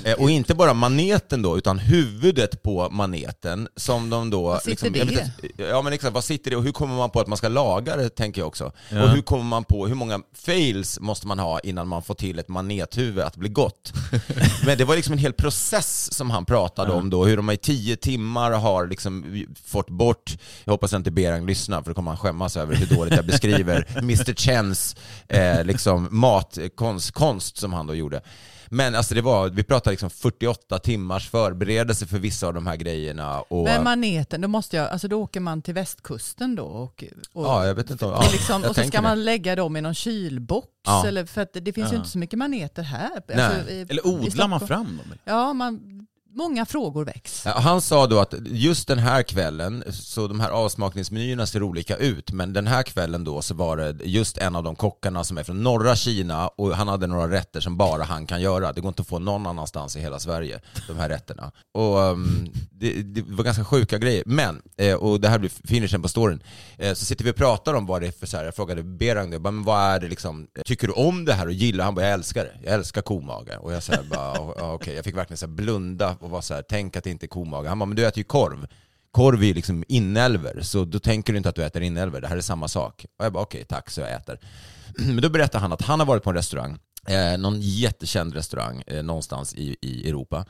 [0.05, 4.43] Eh, och inte bara maneten då, utan huvudet på maneten som de då...
[4.43, 5.23] Vad sitter liksom, det?
[5.53, 7.49] inte- Ja men exakt, vad sitter det och hur kommer man på att man ska
[7.49, 8.73] laga det, tänker jag också.
[8.91, 9.03] Ja.
[9.03, 12.39] Och hur kommer man på, hur många fails måste man ha innan man får till
[12.39, 13.93] ett manethuvud att bli gott?
[14.67, 17.57] men det var liksom en hel process som han pratade om då, hur de i
[17.57, 22.19] tio timmar har liksom fått bort, jag hoppas inte Berang lyssnar för då kommer han
[22.19, 24.97] skämmas över hur dåligt jag beskriver Mr Chens
[25.29, 28.21] eh, liksom matkonst konst som han då gjorde.
[28.71, 32.77] Men alltså det var, vi pratade liksom 48 timmars förberedelse för vissa av de här
[32.77, 33.41] grejerna.
[33.41, 37.45] Och, Men maneten, då måste jag, alltså då åker man till västkusten då och, och,
[37.47, 38.05] ja, jag vet inte.
[38.05, 39.03] Ja, liksom, jag och så ska det.
[39.03, 41.07] man lägga dem i någon kylbox Ja.
[41.07, 41.99] eller för att det finns ju Ja.
[41.99, 43.11] inte så mycket maneter här.
[43.17, 43.35] Alltså,
[43.67, 43.75] Nej.
[43.79, 45.01] i- Eller odlar man fram dem?
[45.07, 45.19] eller?
[45.25, 45.98] Ja, man,
[46.39, 47.45] många frågor väcks.
[47.45, 52.33] Han sa då att just den här kvällen, så de här avsmakningsmenyerna ser olika ut,
[52.33, 55.43] men den här kvällen då så var det just en av de kockarna som är
[55.43, 58.73] från norra Kina och han hade några rätter som bara han kan göra.
[58.73, 61.53] Det går inte att få någon annanstans i hela Sverige, de här rätterna.
[61.75, 64.23] Och um, det, det var ganska sjuka grejer.
[64.27, 66.43] Men, eh, och det här blir finishen på storyn,
[66.77, 68.83] eh, så sitter vi och pratar om vad det är för så här, jag frågade
[68.83, 71.85] Berang det, bara, men vad är det liksom, tycker du om det här och gillar?
[71.85, 73.49] Han bara, jag älskar det, jag älskar komage.
[73.61, 76.55] Och jag säger bara, okej, okej, jag fick verkligen så här blunda och var så
[76.55, 77.67] här, tänk att det inte är komage.
[77.69, 78.67] Han bara, men du äter ju korv.
[79.11, 82.29] Korv är ju liksom inälvor, så då tänker du inte att du äter inälvor, det
[82.29, 83.07] här är samma sak.
[83.19, 84.39] Och jag bara, okej, tack, så jag äter.
[84.99, 88.83] Men då berättar han att han har varit på en restaurang, eh, någon jättekänd restaurang
[88.87, 90.45] eh, någonstans i, i Europa.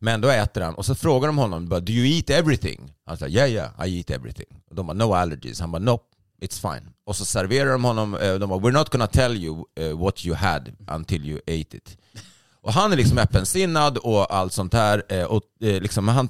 [0.00, 2.94] Men då äter han och så frågar de honom, bara, do you eat everything?
[3.06, 4.62] Han säger, yeah yeah, I eat everything.
[4.70, 5.60] Och de bara, no allergies.
[5.60, 6.04] Han bara, nope,
[6.40, 6.90] it's fine.
[7.04, 10.26] Och så serverar de honom, eh, de bara, we're not gonna tell you eh, what
[10.26, 11.98] you had until you ate it.
[12.62, 15.02] Och han är liksom öppensinnad och allt sånt här.
[15.08, 16.28] eh, Och eh, liksom, han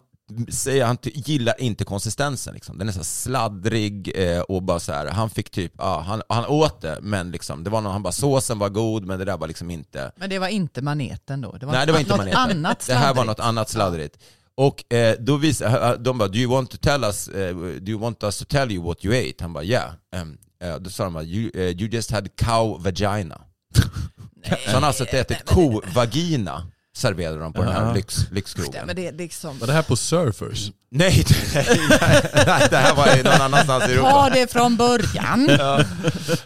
[0.50, 2.54] säger han gillar inte konsistensen.
[2.54, 2.78] Liksom.
[2.78, 6.46] Den är så sladdrig eh, och bara så här, han fick typ, ja, han, han
[6.46, 9.36] åt det men liksom, det var någon, han bara såsen var god men det där
[9.36, 11.52] var liksom inte Men det var inte maneten då?
[11.52, 12.40] Det var Nej det var inte något maneten.
[12.58, 14.18] annat Det här var något annat sladdrigt.
[14.54, 18.00] Och eh, då visade, de bara, do you want to tell us, eh, do you
[18.00, 19.34] want us to tell you what you ate?
[19.40, 19.92] Han bara, yeah.
[20.16, 23.40] Um, eh, då sa de you, eh, you just had cow vagina.
[24.64, 28.86] Så han har alltså ätit kovagina, serverade de på den här lyx, lyxkrogen.
[28.86, 29.58] men det är liksom...
[29.58, 30.70] Var det här på Surfers?
[30.90, 31.24] Nej,
[31.54, 31.66] nej,
[32.46, 34.10] nej, det här var ju någon annanstans i Europa.
[34.10, 35.48] Ta det från början.
[35.58, 35.80] Ja.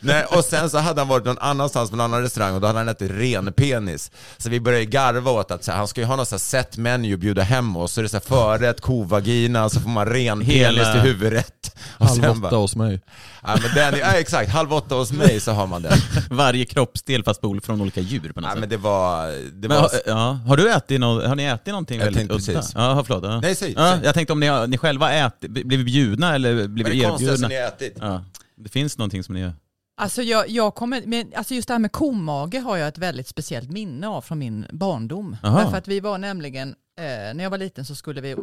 [0.01, 2.67] Nej, och sen så hade han varit någon annanstans på någon annan restaurang och då
[2.67, 4.11] hade han ätit renpenis.
[4.39, 6.39] Så vi började garva åt att så här, han ska ju ha någon så här
[6.41, 7.93] set menu och bjuda hem oss.
[7.93, 8.25] Så är det så här
[8.59, 11.77] förrätt, kovagina, så får man renpenis Hela- till huvudrätt.
[11.99, 13.01] Och Halv sen åtta bara- hos mig.
[13.45, 15.93] Ja, men den, ja, exakt, halv åtta hos mig så har man den.
[16.31, 18.61] Varje kroppsdel fast på- från olika djur på något Ja, sätt.
[18.61, 19.27] men det var...
[19.53, 22.29] Det Men, var har, ja, har du ätit något, har ni ätit någonting Jag väldigt
[22.31, 22.61] tänkte udda?
[22.61, 22.73] precis.
[22.75, 23.25] Ja, förlåt.
[23.25, 23.41] Ja.
[23.41, 23.99] Nej, säg, ja.
[24.05, 27.09] Jag tänkte om ni, har, ni själva ätit, blivit bjudna eller vad är blivit det
[27.09, 27.49] konstigaste erbjudna?
[27.49, 27.97] ni har ätit?
[28.01, 28.25] Ja.
[28.57, 29.53] Det finns någonting som ni...
[29.97, 33.29] Alltså, jag, jag kommer, men alltså just det här med komage har jag ett väldigt
[33.29, 35.37] speciellt minne av från min barndom.
[35.43, 35.61] Aha.
[35.61, 36.69] Därför att vi var nämligen,
[36.99, 38.37] eh, när jag var liten så skulle vi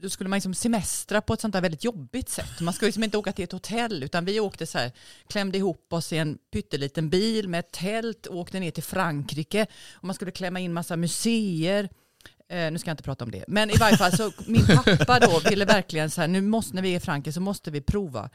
[0.00, 2.60] då skulle man liksom semestra på ett sånt där väldigt jobbigt sätt.
[2.60, 4.92] Man skulle liksom inte åka till ett hotell utan vi åkte så här,
[5.28, 9.66] klämde ihop oss i en pytteliten bil med ett tält och åkte ner till Frankrike.
[9.94, 11.88] Och man skulle klämma in massa museer.
[12.50, 13.44] Eh, nu ska jag inte prata om det.
[13.48, 16.82] Men i varje fall så min pappa då ville verkligen så här, nu måste, när
[16.82, 18.30] vi är i Frankrike så måste vi prova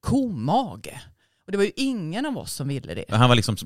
[0.00, 1.00] komage.
[1.46, 3.04] Och det var ju ingen av oss som ville det.
[3.10, 3.56] Han var liksom...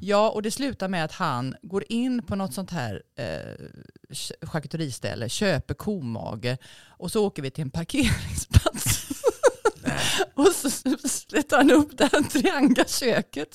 [0.00, 3.66] Ja, och det slutar med att han går in på något sånt här eh,
[4.46, 9.08] charkuteriställe, köper komage och så åker vi till en parkeringsplats.
[10.34, 10.70] och så
[11.08, 13.48] sätter han upp det här trianga köket.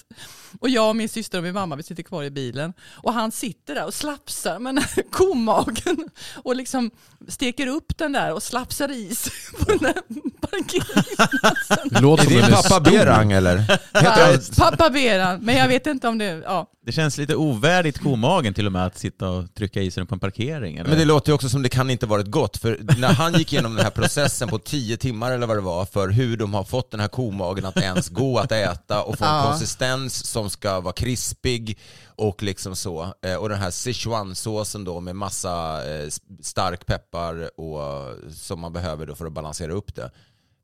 [0.59, 2.73] Och jag och min syster och min mamma vi sitter kvar i bilen.
[3.03, 6.09] Och han sitter där och slapsar med komagen
[6.43, 6.91] och liksom
[7.27, 10.01] steker upp den där och slapsar i sig på den här
[10.41, 11.89] parkeringsplatsen.
[11.91, 12.91] Det låter Är är pappa.
[12.91, 13.57] Berang eller?
[13.57, 16.67] Heter han- Pappa Beran, men jag vet inte om det, ja.
[16.87, 20.07] Det känns lite ovärdigt komagen till och med att sitta och trycka i sig den
[20.07, 20.77] på en parkering.
[20.77, 20.89] Eller?
[20.89, 23.53] Men det låter ju också som det kan inte varit gott, för när han gick
[23.53, 26.63] igenom den här processen på tio timmar eller vad det var, för hur de har
[26.63, 29.43] fått den här komagen att ens gå att äta och få en Ja.
[29.49, 31.77] konsistens som ska vara krispig
[32.15, 33.13] och liksom så.
[33.25, 36.09] Eh, Och den här Sichuan-såsen då med massa eh,
[36.41, 40.11] stark peppar och, som man behöver då för att balansera upp det.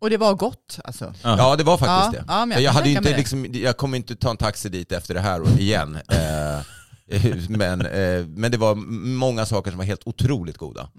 [0.04, 1.14] Och det var gott alltså.
[1.24, 2.34] Ja, det var faktiskt Ja, det.
[2.34, 5.14] ja, men jag jag, hade inte, liksom, jag kommer inte ta en taxi dit efter
[5.14, 5.98] det här och- igen.
[7.08, 8.76] Eh, men, eh, men det var
[9.16, 10.90] många saker som var helt otroligt goda.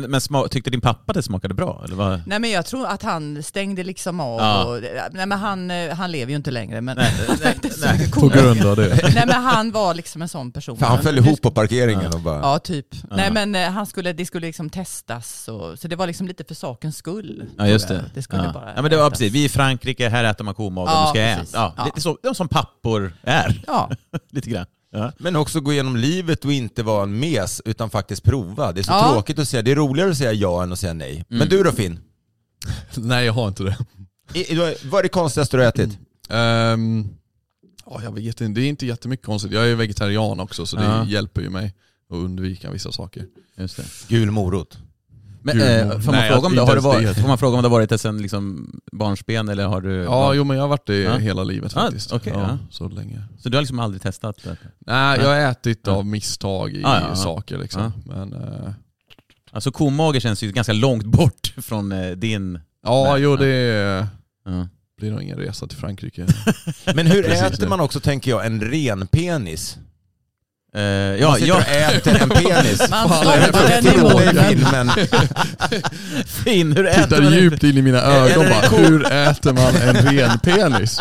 [0.00, 1.82] Men, men tyckte din pappa att det smakade bra?
[1.84, 2.22] Eller vad?
[2.26, 4.40] Nej men jag tror att han stängde liksom av.
[4.40, 4.64] Ja.
[4.64, 6.80] Och, nej men han, eh, han lever ju inte längre.
[6.80, 8.10] Men, Nej, nej, nej.
[8.10, 9.00] På grund av det.
[9.14, 10.78] nej men han var liksom en sån person.
[10.78, 12.40] För han föll ihop på parkeringen och bara...
[12.40, 12.86] Ja typ.
[13.10, 15.48] Nej men eh, han skulle, det skulle liksom testas.
[15.48, 17.44] Och, så det var liksom lite för sakens skull.
[17.58, 18.04] Ja just det.
[18.14, 18.52] Det skulle ja.
[18.52, 19.18] bara ja men det var ätas.
[19.18, 21.46] precis, vi är i Frankrike, här äter man komage, Ja, du ska äta.
[21.52, 21.84] Ja, Ja.
[21.84, 23.90] Lite så, de som pappor är, Ja,
[24.30, 24.66] lite grann.
[24.94, 25.12] Ja.
[25.18, 28.72] Men också gå igenom livet och inte vara en mes utan faktiskt prova.
[28.72, 29.12] Det är så Ja.
[29.12, 31.12] tråkigt att säga, det är roligare att säga ja än att säga nej.
[31.12, 31.38] Mm.
[31.38, 32.00] Men du då Finn?
[32.96, 33.76] Nej jag har inte det.
[34.38, 35.98] I, vad är det konstigaste du har ätit?
[36.28, 37.08] Ehm,
[37.86, 39.52] ja, jag vet inte, det är inte jättemycket konstigt.
[39.52, 41.06] Jag är vegetarian också så det Ja.
[41.06, 41.74] hjälper ju mig
[42.10, 43.26] att undvika vissa saker.
[43.56, 43.84] Just det.
[44.08, 44.78] Gul morot.
[45.42, 47.62] Men, eh, får, man nej, fråga om det, har det varit, får man fråga om
[47.62, 49.94] det har varit det sen liksom barnsben eller har du...
[50.02, 51.16] Ja, jo men jag har varit det Ja.
[51.16, 52.12] hela livet Ah, faktiskt.
[52.12, 52.58] okej, ja, ja.
[52.70, 53.22] Så länge.
[53.38, 54.56] Så du har liksom aldrig testat det?
[54.86, 57.14] Nej, jag har ätit av misstag i ja.
[57.14, 57.92] saker liksom.
[58.06, 58.70] Men, eh,
[59.54, 62.60] Alltså komage känns ju ganska långt bort från eh, din...
[62.82, 63.36] ja, Nej, jo ja.
[63.36, 64.06] det
[65.00, 66.26] blir nog ingen resa till Frankrike.
[66.94, 69.78] Men hur äter man också, tänker jag, en ren penis?
[70.74, 72.90] Man ja, sitter ja, och äter en penis.
[72.90, 74.44] Man jag titta på dig, munnen.
[74.44, 74.90] Finn, men
[76.26, 79.96] fin, hur äter Tittar man djupt in i mina ögon bara, hur äter man en
[79.96, 81.00] ren penis?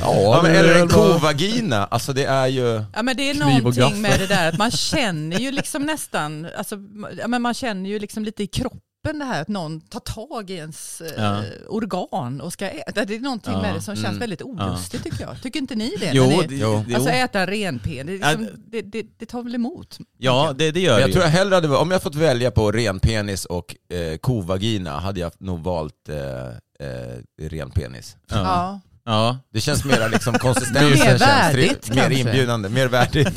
[0.00, 2.84] Ja, men det eller är en kovagina, alltså det är ju...
[2.94, 6.76] Ja men det är någonting med det där att man känner ju liksom nästan, alltså,
[7.18, 8.80] ja, men man känner ju liksom lite i kroppen
[9.12, 11.42] det här att någon tar tag i ens eh, Ja.
[11.68, 13.04] organ och ska äta.
[13.04, 15.42] Det är någonting Ja, med det som känns mm, väldigt olustigt tycker jag.
[15.42, 16.10] Tycker inte ni det?
[16.12, 16.84] Jo, när ni, det, Jo.
[16.94, 19.98] Alltså äta en renpen, det, liksom, Ja, det, det, det tar väl emot?
[20.18, 22.50] ja det, det gör Men det jag tror jag hellre hade, om jag fått välja
[22.50, 28.16] på ren penis och eh, kovagina hade jag nog valt eh, eh, ren penis.
[28.30, 28.36] Ja.
[28.36, 28.80] Ja.
[29.06, 29.38] Ja.
[29.52, 32.20] Det känns mera liksom konsistensen Mer känns värdigt, mer kanske.
[32.20, 33.28] inbjudande, mer värdigt.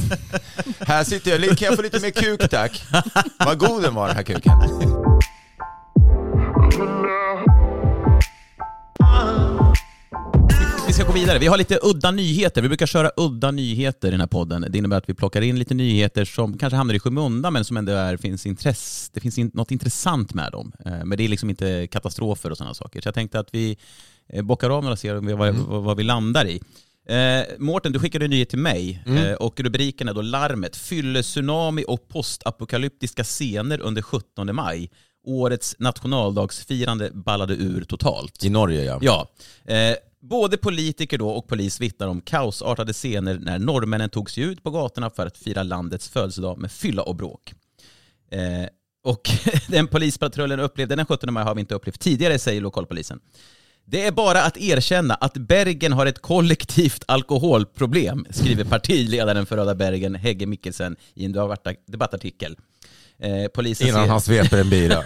[0.79, 2.83] här sitter jag, kan jag få lite mer kuk tack?
[3.45, 4.53] Vad god den var den här kuken.
[10.97, 11.39] Ska gå vidare.
[11.39, 12.61] Vi har lite udda nyheter.
[12.61, 14.65] Vi brukar köra udda nyheter i den här podden.
[14.69, 17.77] Det innebär att vi plockar in lite nyheter som kanske hamnar i skymundan men som
[17.77, 19.11] ändå är, finns intresse.
[19.13, 20.71] Det finns in, något intressant med dem.
[20.85, 23.01] Eh, Men det är liksom inte katastrofer och sådana saker.
[23.01, 23.77] Så jag tänkte att vi
[24.33, 26.61] eh, bockar av några och ser vad, vad, vad vi landar i.
[27.09, 30.75] Eh, Mårten, du skickade en nyhet till mig eh, och rubriken är då Larmet.
[30.75, 34.89] Fylletsunami och postapokalyptiska scener under 17 maj.
[35.23, 38.43] Årets nationaldagsfirande ballade ur totalt.
[38.43, 38.99] I Norge ja.
[39.01, 39.27] Ja.
[39.73, 44.63] Eh, både politiker då och polis vittnar om kaosartade scener när norrmännen tog sig ut
[44.63, 47.53] på gatorna för att fira landets födelsedag med fylla och bråk.
[48.31, 48.69] Eh,
[49.03, 49.29] och
[49.67, 53.19] den polispatrullen upplevde den 17 maj har vi inte upplevt tidigare, säger lokalpolisen.
[53.85, 59.75] Det är bara att erkänna att Bergen har ett kollektivt alkoholproblem, skriver partiledaren för Röda
[59.75, 61.31] Bergen, Hegge Mikkelsen, i en
[61.87, 62.55] debattartikel.
[63.19, 65.03] Eh, polisen Innan ser- han sveper en bira.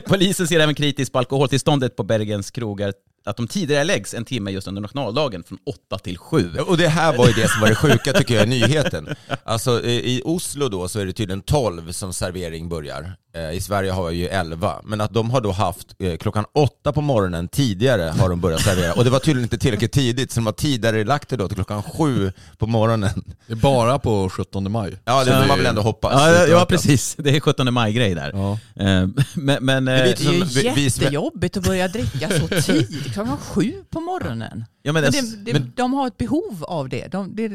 [0.06, 2.92] Polisen ser även kritiskt på alkoholtillståndet på Bergens krogar
[3.24, 6.50] att de tidigare läggs en timme just under nationaldagen från 8 till 7.
[6.66, 9.08] Och det här var ju det som var det sjuka tycker jag i nyheten.
[9.44, 13.16] Alltså i i Oslo då så är det tydligen 12 som servering börjar.
[13.38, 14.80] Eh, I Sverige har vi ju 11.
[14.84, 18.60] Men att de har då haft eh, klockan 8 på morgonen tidigare har de börjat
[18.60, 18.92] servera.
[18.92, 21.54] Och det var tydligen inte tillräckligt tidigt så de har tidigare lagt det då till
[21.56, 23.10] klockan 7 på morgonen.
[23.46, 24.98] Det är bara på 17 maj.
[25.04, 26.12] Ja det får man väl ändå hoppas.
[26.14, 27.16] Ja, ja, precis.
[27.18, 28.30] Det är 17 maj-grej där.
[28.34, 28.52] Ja.
[28.84, 33.36] Eh, Men, men, Det är som ju sve- jättejobbigt att börja dricka så tidigt, klockan
[33.38, 34.64] sju på morgonen.
[34.82, 35.12] ja, men Men
[35.44, 37.08] det, det, de har ett behov av det.
[37.08, 37.50] De, det.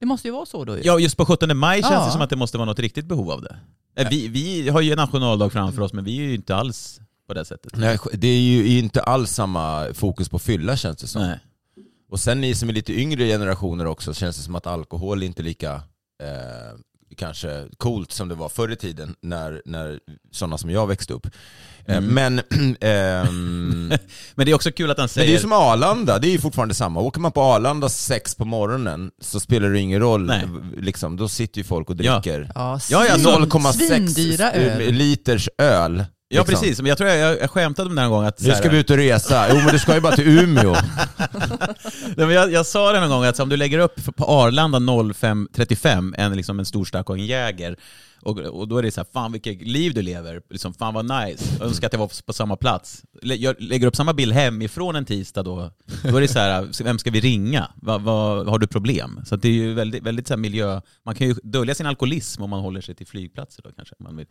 [0.00, 0.82] Det måste ju vara så då ju.
[0.84, 2.04] ja, just på 17 maj känns Ja.
[2.06, 3.56] det som att det måste vara något riktigt behov av det.
[3.98, 7.00] Eh, Vi, vi har ju en nationaldag framför oss, men vi är ju inte alls
[7.28, 7.76] på det sättet.
[7.76, 11.22] Nej, det är ju inte alls samma fokus på fylla känns det som.
[11.22, 11.38] Nej.
[12.10, 15.26] Och sen ni som är lite yngre generationer också känns det som att alkohol är
[15.26, 15.74] inte lika
[16.22, 16.78] eh,
[17.16, 19.98] kanske coolt som det var förr i tiden när, när
[20.32, 21.26] sådana som jag växte upp.
[21.26, 21.32] Eh,
[21.96, 22.04] Mm.
[22.14, 22.40] Men,
[22.80, 23.88] ehm,
[24.34, 25.28] Men det är också kul att han men säger...
[25.28, 27.00] det är som Arlanda, det är ju fortfarande samma.
[27.00, 30.26] Åker man på Arlanda sex på morgonen så spelar det ingen roll.
[30.26, 30.44] Nej.
[30.78, 34.92] Liksom, då sitter ju folk och dricker Ja, Ja, ja, så- 0,6 Svindyra öl.
[34.94, 36.04] liters öl.
[36.30, 36.54] Ja, liksom.
[36.54, 36.78] precis.
[36.78, 38.40] Men jag tror jag, jag, jag skämtade om det någon gång att...
[38.40, 39.46] Nu ska vi ut och resa.
[39.50, 40.72] Jo men du ska ju bara till Umeå.
[42.16, 44.78] Nej, men jag, jag sa det någon gång att om du lägger upp på Arlanda
[44.78, 47.76] 05.35 en, liksom en stor stack och en Jäger
[48.22, 51.04] och, och då är det så här, fan vilket liv du lever, liksom, fan vad
[51.04, 53.02] nice, jag önskar att jag var på samma plats.
[53.22, 55.70] Lägger upp samma bild hemifrån en tisdag då,
[56.02, 57.70] då är det så här, vem ska vi ringa?
[57.76, 59.20] Va, va, har du problem?
[59.26, 62.50] Så det är ju väldigt, väldigt så miljö, man kan ju dölja sin alkoholism om
[62.50, 63.94] man håller sig till flygplatser då kanske.
[64.00, 64.26] Man vill.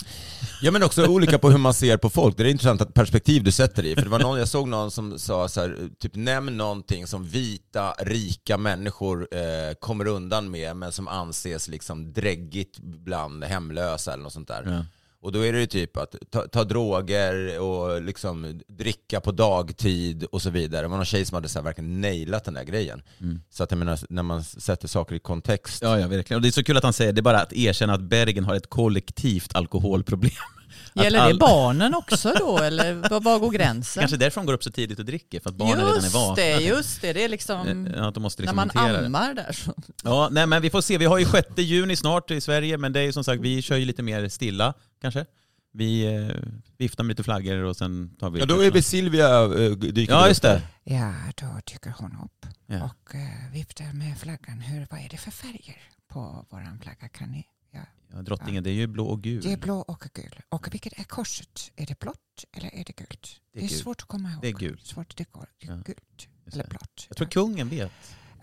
[0.61, 2.37] Ja men också olika på hur man ser på folk.
[2.37, 3.95] Det är intressant att perspektiv du sätter i.
[3.95, 7.27] För det var någon, jag såg någon som sa så här, typ nämn någonting som
[7.27, 14.23] vita, rika människor eh, kommer undan med men som anses liksom dräggigt bland hemlösa eller
[14.23, 14.63] något sånt där.
[14.65, 14.85] Ja.
[15.27, 20.23] Och då är det ju typ att ta, ta droger och liksom dricka på dagtid
[20.23, 20.81] och så vidare.
[20.81, 23.01] Det var någon tjej som hade så här verkligen nailat den där grejen.
[23.49, 25.81] Så att jag menar, när man sätter saker i kontext.
[25.81, 26.37] Ja, ja, verkligen.
[26.37, 28.43] Och det är så kul att han säger, det är bara att erkänna att Bergen
[28.45, 30.31] har ett kollektivt alkoholproblem.
[30.93, 34.01] Gäller det all- barnen också då, eller var, går gränsen?
[34.01, 36.13] Kanske därför de går upp så tidigt och dricker, för att barnen redan är just
[36.15, 36.35] vakna.
[36.43, 37.13] det, just det.
[37.13, 39.05] Det är liksom Ja, att de måste när liksom man hantera det.
[39.05, 39.51] ammar där.
[39.53, 39.73] Så.
[40.03, 40.97] Ja, nej men vi får se.
[40.97, 43.61] Vi har ju 6 juni snart i Sverige, men det är ju som sagt, vi
[43.61, 45.25] kör ju lite mer stilla kanske.
[45.71, 46.35] Vi eh,
[46.77, 48.39] viftar med lite flaggor och sen tar vi...
[48.39, 50.61] Ja då är vi Silvia eh, dyker Ja, upp just det.
[50.83, 52.83] Ja, då dyker hon upp Ja.
[52.83, 54.59] och eh, viftar med flaggan.
[54.59, 57.07] Hur, vad är det för färger på våran flagga?
[57.09, 57.47] Kan ni?
[57.71, 57.79] Ja.
[58.13, 59.41] Ja, drottningen, det är ju blå och gul.
[59.43, 60.39] Det är blå och gul.
[60.49, 61.71] Och vilket är korset?
[61.75, 63.41] Är det blått eller är det gult?
[63.53, 63.81] Det är Det är, gult.
[63.81, 64.41] svårt att komma ihåg.
[64.41, 64.85] Det är gult.
[64.85, 65.47] Svårt, det går.
[65.59, 66.69] Det är Ja, gult just eller det.
[66.69, 67.05] blått.
[67.09, 67.91] Jag tror kungen vet.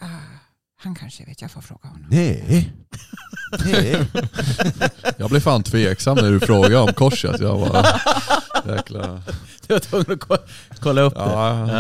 [0.01, 0.09] Ah,
[0.77, 2.07] han kanske vet, jag får fråga honom.
[2.11, 2.73] Nej.
[3.65, 4.07] Nej.
[5.17, 7.41] Jag blev fan tveksam när du frågade om korset.
[7.41, 7.87] Jag var
[8.77, 9.23] jäkla...
[9.67, 10.37] Du var tvungen att ko-
[10.81, 11.25] kolla upp Ja.
[11.53, 11.73] det.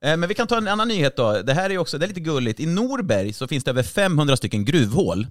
[0.00, 0.08] Ja.
[0.10, 1.42] Eh, Men vi kan ta en annan nyhet då.
[1.42, 2.60] Det här är också, det är lite gulligt.
[2.60, 5.26] I Norberg så finns det över 500 stycken gruvhål.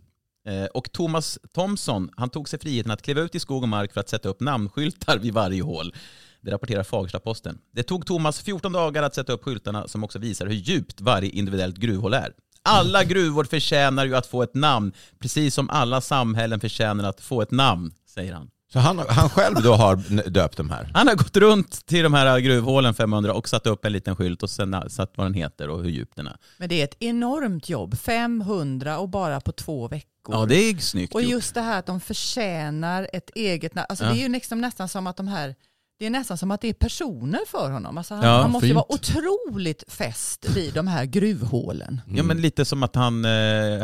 [0.47, 3.93] Eh, Och Thomas Thomsson, han tog sig friheten att kliva ut i skog och mark
[3.93, 5.93] för att sätta upp namnskyltar vid varje hål.
[6.41, 7.57] Det rapporterar Fagersta-Posten.
[7.73, 11.29] Det tog Thomas 14 dagar att sätta upp skyltarna som också visar hur djupt varje
[11.29, 12.31] individuellt gruvhål är.
[12.65, 17.41] Alla gruvor förtjänar ju att få ett namn, precis som alla samhällen förtjänar att få
[17.41, 18.49] ett namn, säger han.
[18.73, 19.95] Så han, han själv då har
[20.29, 20.91] döpt de här?
[20.93, 24.43] Han har gått runt till de här gruvhålen 500 och satt upp en liten skylt
[24.43, 26.37] och sen satt vad den heter och hur djup den är.
[26.57, 27.97] Men det är ett enormt jobb.
[27.99, 30.35] 500 och bara på två veckor.
[30.35, 31.31] Ja, det är snyggt och gjort.
[31.31, 33.85] just det här att de förtjänar ett eget namn.
[33.89, 34.09] Alltså Ja.
[34.11, 35.55] Det är ju liksom nästan som att de här
[35.99, 37.97] det är nästan som att det är personer för honom.
[37.97, 38.75] Alltså han, Ja, han måste fint.
[38.75, 42.01] vara otroligt fäst vid de här gruvhålen.
[42.15, 43.31] Ja, men lite som att han eh,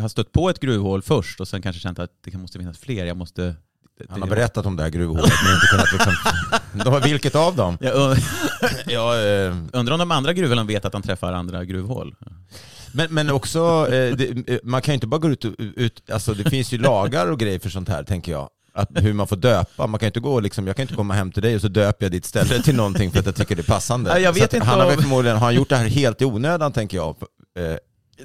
[0.01, 3.05] har stött på ett gruvhål först och sen kanske känt att det måste finnas fler.
[3.05, 3.55] Jag måste...
[4.09, 6.13] Han har berättat om det här gruvhålet men inte kunnat liksom...
[6.91, 7.77] Då, vilket av dem?
[7.81, 8.21] Jag und-
[8.85, 12.15] Ja, eh, undrar om de andra gruvhålen vet att han träffar andra gruvhål.
[12.93, 16.33] men, men också, eh, det, eh, man kan ju inte bara gå ut, ut, alltså
[16.33, 18.49] det finns ju lagar och grejer för sånt här tänker jag.
[18.73, 21.31] Att hur man får döpa, man kan inte gå liksom, jag kan inte komma hem
[21.31, 23.61] till dig och så döper jag ditt ställe till någonting för att jag tycker det
[23.61, 24.09] är passande.
[24.09, 26.25] Ja, jag vet inte han har om- förmodligen, har han gjort det här helt i
[26.25, 27.15] onödan tänker jag.
[27.59, 27.75] Eh,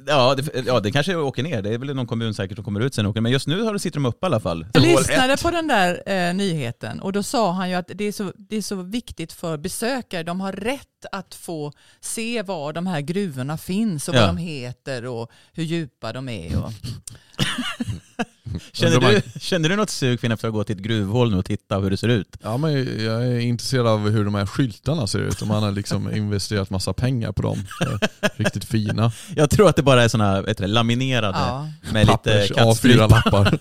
[0.07, 1.61] Ja det, ja, det kanske åker ner.
[1.61, 3.21] Det är väl någon kommun säkert som kommer ut sen och åker.
[3.21, 4.65] Men just nu har det sitter de upp i alla fall.
[4.73, 8.11] Jag lyssnade på den där eh, nyheten och då sa han ju att det är,
[8.11, 10.23] så, det är så viktigt för besökare.
[10.23, 14.19] De har rätt att få se var de här gruvorna finns och Ja.
[14.19, 16.63] vad de heter och hur djupa de är.
[16.63, 16.71] Och...
[18.71, 21.45] Känner du, känner du något sug Finn, efter att gå till ett gruvhål nu och
[21.45, 22.37] titta hur det ser ut?
[22.43, 22.71] Ja, men
[23.03, 25.41] jag är intresserad av hur de här skyltarna ser ut.
[25.41, 27.63] Om han har liksom investerat massa pengar på dem.
[27.81, 29.11] Eh, Riktigt fina.
[29.35, 31.69] Jag tror att det bara är såna vet du, laminerade Ja.
[31.93, 32.97] med lite Pappers kattstryp.
[32.99, 33.59] A4-lappar.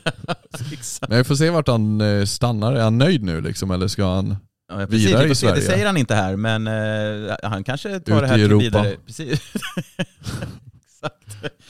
[0.72, 1.08] Exakt.
[1.08, 2.72] Men jag får se vart han eh, stannar.
[2.74, 4.36] Är han nöjd nu liksom eller ska han
[4.72, 5.46] Ja, precis, vidare vi i se.
[5.46, 5.66] Det Sverige.
[5.66, 8.62] säger han inte här, men eh, han kanske tar Ut det här i till Europa.
[8.62, 8.96] vidare.
[9.06, 9.40] Precis.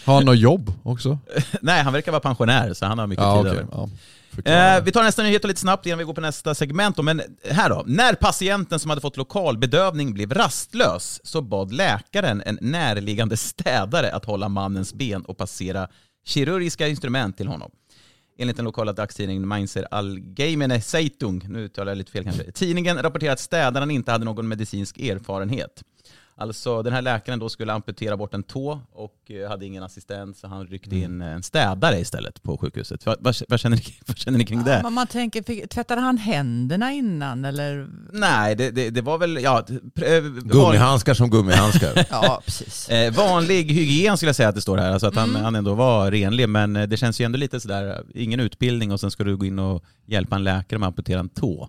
[0.05, 1.19] Har han något jobb också?
[1.61, 3.61] Nej, han verkar vara pensionär så han har mycket Ja, tid okej.
[3.63, 3.69] över.
[3.73, 3.89] Ja.
[4.45, 7.03] Eh, vi tar nästa nyhet och lite snabbt innan vi går på nästa segment.
[7.03, 7.83] Men här då.
[7.87, 14.25] När patienten som hade fått lokalbedövning blev rastlös så bad läkaren en närliggande städare att
[14.25, 15.89] hålla mannens ben och passera
[16.25, 17.71] kirurgiska instrument till honom.
[18.39, 23.33] Enligt den lokala dagstidningen Mainzer Allgemeine Zeitung, nu uttalar jag lite fel kanske, tidningen rapporterar
[23.33, 25.83] att städaren inte hade någon medicinsk erfarenhet.
[26.39, 30.37] Alltså den här läkaren då skulle amputera bort en tå och eh, hade ingen assistent
[30.37, 33.07] så han ryckte in en städare istället på sjukhuset.
[33.07, 34.81] Vad, vad, vad, känner, ni, vad känner ni kring det?
[34.85, 37.89] Ja, man tänker, fick- tvättade han händerna innan eller?
[38.13, 39.39] Nej, det, det, det var väl...
[39.43, 42.07] Ja, pr- eh, van- Gummihandskar som gummihandskar.
[42.11, 42.89] Ja, precis.
[42.97, 45.43] Eh, vanlig hygien skulle jag säga att det står här, alltså att han, Mm.
[45.43, 46.49] han ändå var renlig.
[46.49, 49.45] Men eh, det känns ju ändå lite sådär, ingen utbildning och sen ska du gå
[49.47, 51.69] in och hjälpa en läkare med att amputera en tå.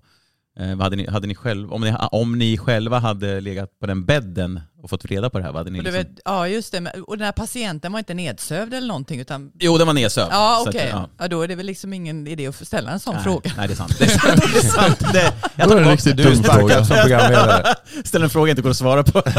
[0.60, 3.86] Eh, vad hade ni, hade ni själv, om, ni, om ni själva hade legat på
[3.88, 5.98] den bädden och fått reda på det här, vad hade ni Och, liksom...
[6.04, 6.92] vet, ja, just det.
[7.08, 9.52] Och den här patienten var inte nedsövd eller någonting utan...
[9.60, 10.30] Jo, den var nedsövd.
[10.32, 10.88] Ja, okej.
[10.92, 11.10] ja.
[11.18, 11.28] Ja.
[11.28, 13.52] då är det väl liksom ingen idé att ställa en sån Nej, fråga.
[13.58, 13.96] Nej, det är sant.
[14.00, 14.42] Det är sant.
[14.54, 15.14] Det är sant.
[15.14, 16.86] Det, jag Då tar är det en riktigt dum fråga.
[16.86, 17.76] som programledare.
[18.04, 19.24] Ställer en fråga inte går att svara på.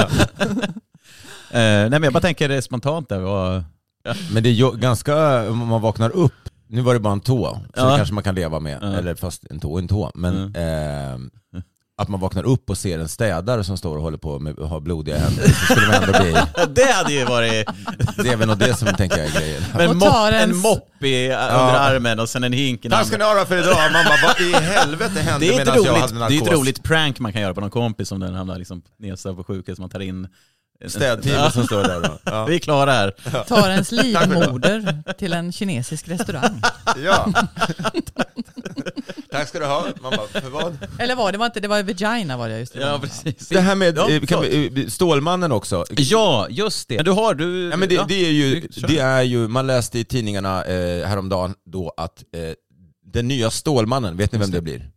[1.50, 3.18] Eh, nej men jag bara tänker det spontant där.
[3.18, 3.64] Vad...
[4.32, 7.54] Men det är ju ganska, om man vaknar upp, nu var det bara en tå,
[7.54, 7.90] så Ja.
[7.90, 8.78] det kanske man kan leva med.
[8.82, 8.86] Ja.
[8.92, 10.10] Eller fast en tå en tå.
[10.14, 11.18] Men eh,
[12.00, 14.68] att man vaknar upp och ser en städare som står och håller på med att
[14.68, 16.32] ha blodiga händer, så skulle man ändå bli...
[16.74, 17.68] Det hade ju varit...
[18.22, 19.62] Det är väl nog det som tänker jag är grejen.
[19.76, 23.24] Men tar en mopp i, under armen och sen en hink i Tack ska ni
[23.24, 23.76] ha för idag.
[23.92, 26.40] Man bara, vad i helvete hände Det är, medan jag roligt, hade det narkos?
[26.48, 29.36] är ett roligt prank man kan göra på någon kompis om den hamnar liksom nedsövd
[29.36, 29.78] på sjukhus.
[29.78, 30.28] Man tar in...
[30.86, 32.18] Städteamet som står där då.
[32.24, 32.44] Ja.
[32.44, 33.10] Vi är klara här.
[33.44, 36.62] Tar ens livmoder till en kinesisk restaurang.
[37.04, 37.32] ja.
[39.30, 39.86] Tack ska du ha.
[40.02, 40.78] Man bara, för vad?
[40.98, 42.80] Eller var det var inte, det var vagina var det just det.
[42.80, 43.48] Ja, precis.
[43.48, 45.84] Det här med Ja, eh, kan vi, eh, Stålmannen också.
[45.90, 46.96] Ja, just det.
[46.96, 47.68] Men du har, du...
[47.68, 51.54] Ja, men det, det, är ju, det är ju, man läste i tidningarna eh, häromdagen
[51.64, 52.52] då att eh,
[53.12, 54.90] den nya Stålmannen, vet ni vem det blir?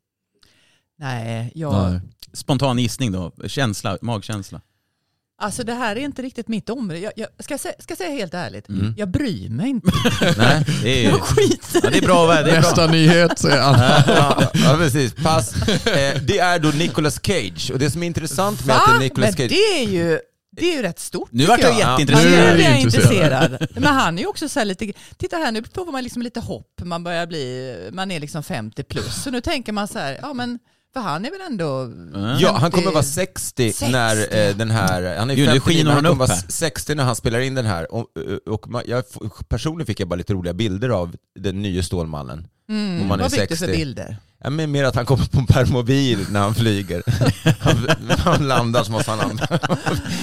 [0.99, 1.99] Nej, jag, Nej.
[2.33, 3.31] Spontan gissning då.
[3.47, 4.61] Känsla, magkänsla.
[5.41, 6.99] Alltså det här är inte riktigt mitt område.
[6.99, 8.93] Jag, jag ska, säga, ska säga helt ärligt, Mm.
[8.97, 9.91] jag bryr mig inte.
[10.37, 12.27] Nej, det är, Jag skiter ja, det är bra.
[12.27, 12.53] Det är bra.
[12.53, 14.03] Nästa nyhet säger Anna.
[14.07, 15.13] ja, ja, precis.
[15.13, 15.67] Pass.
[15.87, 17.71] Eh, det är då Nicolas Cage.
[17.73, 18.95] Och det som är intressant med att det Va?
[18.97, 19.49] är Nicolas Men Cage...
[19.49, 20.19] det är ju,
[20.57, 21.87] det är ju rätt stort Nu vart jag tycker Ja.
[21.87, 22.49] Han jätteintresserad.
[22.49, 23.51] är, Nu är jag jag intresserad.
[23.51, 23.67] intresserad.
[23.83, 26.39] Men han är ju också så här lite, titta här nu får man liksom lite
[26.39, 29.23] hopp, man börjar bli, man är liksom 50 plus.
[29.23, 30.59] Så nu tänker man så här, ja men,
[30.93, 31.91] för han är väl ändå...
[32.39, 33.91] Ja, han kommer 50 vara 60, 60.
[33.91, 35.17] när eh, den här...
[35.17, 36.45] Han är Gud, nu 59, skiner men han hon kommer upp vara här.
[36.49, 37.93] 60 när han spelar in den här.
[37.93, 38.07] Och,
[38.49, 39.03] och man, jag,
[39.47, 42.47] personligen fick jag bara lite roliga bilder av den nya Stålmannen.
[42.69, 43.65] Mm, Om man är vad fick du 60.
[43.65, 44.17] för bilder?
[44.43, 47.03] Ja, men mer att han kommer på en permobil när han flyger.
[47.59, 47.87] Han,
[48.19, 49.39] han landar så måste han...
[49.49, 49.59] Jag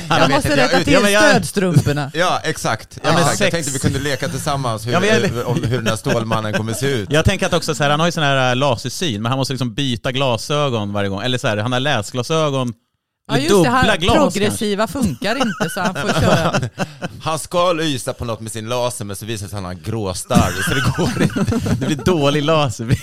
[0.09, 2.11] Han måste jag- rätta till ja, jag- stödstrumporna.
[2.15, 2.99] Ja, exakt.
[3.05, 3.41] Ja, men exakt.
[3.41, 6.73] Jag tänkte vi kunde leka tillsammans hur, Ja, jag- om hur den här Stålmannen kommer
[6.73, 7.13] se ut.
[7.13, 9.39] Jag tänker att också så här, han har ju sån här äh, lasersyn, men han
[9.39, 11.23] måste liksom byta glasögon varje gång.
[11.23, 12.73] Eller så här, han har läsglasögon,
[13.29, 14.41] Ja just det, dubbla han, glas kanske.
[14.41, 16.61] progressiva funkar inte så han får köra.
[17.23, 19.77] Han ska lysa på något med sin laser men så visar det sig att han
[19.77, 21.57] har gråstarr så det går inte.
[21.81, 22.99] Det blir dålig laser.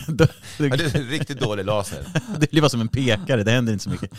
[0.57, 1.97] Ja, det är en riktigt dålig laser.
[2.39, 4.11] Det blir bara som en pekare, det händer inte så mycket.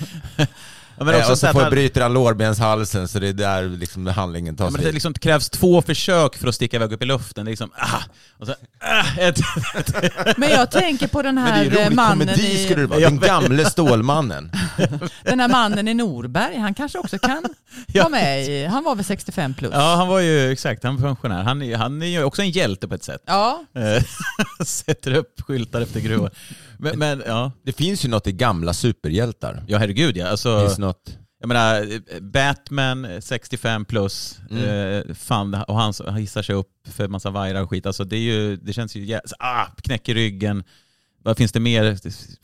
[0.98, 3.32] Ja, men Eh, också och så så får han, bryter han lårbenshalsen så det är
[3.32, 4.92] där liksom handlingen ja, tar men det sig.
[4.92, 7.44] liksom krävs två försök för att sticka iväg upp i luften.
[7.44, 8.02] Det är liksom, ah,
[8.38, 9.38] och så, ah, ett,
[10.36, 13.00] Men jag tänker på den här ju eh, mannen komedi skulle det i, vara.
[13.00, 14.50] Den gamle Stålmannen.
[15.22, 17.44] den här mannen i Norberg, han kanske också kan
[17.94, 19.70] vara med i, han var väl 65 plus?
[19.74, 21.42] ja han var ju, exakt, han var pensionär.
[21.42, 23.22] Han, är- han är ju också en hjälte på ett sätt.
[23.26, 24.02] Ja, Eh,
[24.64, 26.30] Sätter upp skyltar efter gruvan.
[26.78, 29.64] Men, men ja, Det finns ju något i gamla superhjältar.
[29.68, 30.26] ja herregud ja.
[30.28, 31.18] Alltså, finns något.
[31.40, 31.86] Jag menar,
[32.20, 34.64] Batman eh, 65 plus, Mm.
[35.08, 37.86] eh, fan, och han, han hissar sig upp för massa vajrar och skit.
[37.86, 40.64] Alltså det, är ju, det känns ju, ah, knäcker ryggen.
[41.26, 41.98] Vad finns det mer?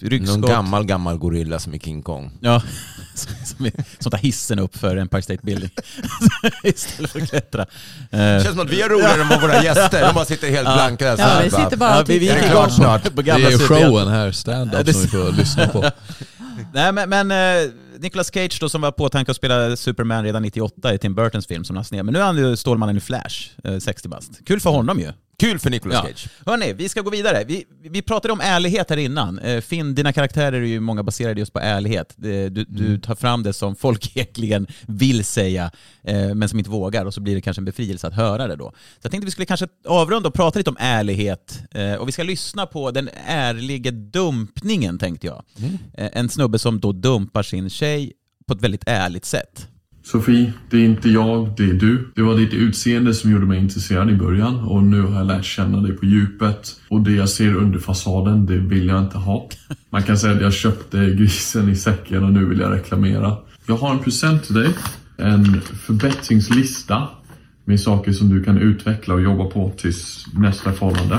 [0.08, 0.38] Ryggskott?
[0.40, 2.30] Någon gammal, gammal gorilla som är King Kong.
[2.40, 2.62] Ja,
[3.14, 5.70] som, som tar hissen upp för Empire State Building
[6.62, 7.66] istället för att klättra.
[8.10, 10.06] Det Eh, känns som att vi är roligare än vad våra gäster.
[10.06, 10.74] De bara sitter helt Ja.
[10.74, 13.02] blanka ja här vi bara, sitter bara ja, vi, vi Är det klart snart?
[13.02, 15.90] på, på Det gamla är showen här, stand-up, som vi får lyssna på.
[16.74, 20.94] Nej men, men eh, Nicolas Cage då som var påtänkt att spela Superman redan 98
[20.94, 22.02] i Tim Burtons film som lades ner.
[22.02, 24.30] Men nu är han ju Stålmannen i Flash, eh, 60 bast.
[24.46, 25.12] Kul för honom ju.
[25.42, 26.02] Kul för Nicolas Ja.
[26.08, 26.28] Cage.
[26.46, 27.44] Hörni, vi ska gå vidare.
[27.46, 29.38] Vi, vi pratade om ärlighet här innan.
[29.38, 32.12] Eh, Finn, dina karaktärer är ju många baserade just på ärlighet.
[32.16, 35.70] Det- Du, du tar fram det som folk egentligen vill säga,
[36.04, 38.56] eh, men som inte vågar, och så blir det kanske en befrielse att höra det
[38.56, 38.70] då.
[38.74, 41.62] Så jag tänkte vi skulle kanske avrunda och prata lite om ärlighet.
[41.70, 45.42] Eh, Och vi ska lyssna på den ärliga dumpningen, tänkte jag.
[45.94, 48.12] Eh, En snubbe som då dumpar sin tjej
[48.46, 49.68] på ett väldigt ärligt sätt.
[50.04, 52.08] Sofie, det är inte jag, det är du.
[52.14, 55.44] Det var ditt utseende som gjorde mig intresserad i början och nu har jag lärt
[55.44, 56.80] känna dig på djupet.
[56.88, 59.48] Och det jag ser under fasaden, det vill jag inte ha.
[59.90, 63.36] Man kan säga att jag köpte grisen i säcken och nu vill jag reklamera.
[63.66, 64.68] Jag har en present till dig.
[65.16, 67.08] En förbättringslista
[67.64, 71.18] med saker som du kan utveckla och jobba på tills nästa förhållande.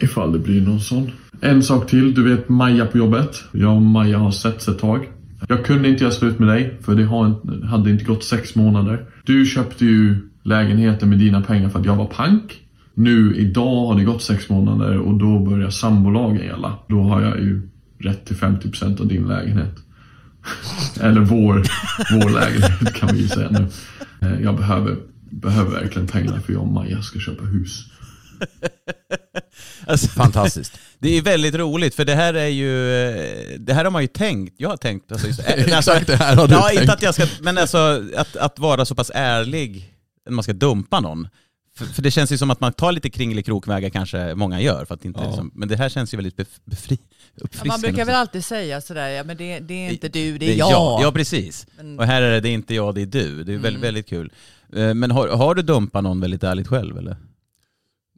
[0.00, 1.10] Ifall det blir någon sån.
[1.40, 3.44] En sak till, du vet Maja på jobbet.
[3.52, 5.08] Jag och Maja har setts ett tag.
[5.48, 9.06] Jag kunde inte göra slut med dig för det hade inte gått sex månader.
[9.24, 12.58] Du köpte ju lägenheten med dina pengar för att jag var pank.
[12.94, 16.78] Nu idag har det gått sex månader och då börjar sambolagen gälla.
[16.88, 17.68] Då har jag ju
[17.98, 19.74] rätt till 50% av din lägenhet.
[21.00, 21.62] Eller vår,
[22.12, 23.66] vår lägenhet kan vi ju säga nu.
[24.20, 24.96] Eh, Jag behöver,
[25.30, 27.84] behöver verkligen pengar för jag och Maja ska köpa hus.
[29.86, 30.78] Alltså, Fantastiskt.
[31.02, 34.08] Det är väldigt roligt för det här är ju, eh, det här har man ju
[34.08, 36.80] tänkt, jag har tänkt, alltså, just, alltså, Exakt det här har du ja, tänkt.
[36.80, 39.94] Inte att jag ska, men alltså att, att vara så pass ärlig
[40.26, 41.28] när man ska dumpa någon.
[41.76, 44.94] För, för det känns ju som att man tar lite kringelikrokvägar kanske många gör, för
[44.94, 45.26] att inte, Ja.
[45.26, 46.98] liksom, men det här känns ju väldigt bef, befri,
[47.34, 50.52] Ja, man brukar väl alltid säga sådär, ja men det, det är inte du, det
[50.52, 50.70] är jag.
[50.70, 51.66] Ja, ja precis.
[51.76, 53.44] Men- Och här är det, det är inte jag, det är du.
[53.44, 54.32] Det är väldigt, väldigt kul.
[54.76, 57.16] Eh, Men har, har du dumpat någon väldigt ärligt själv eller?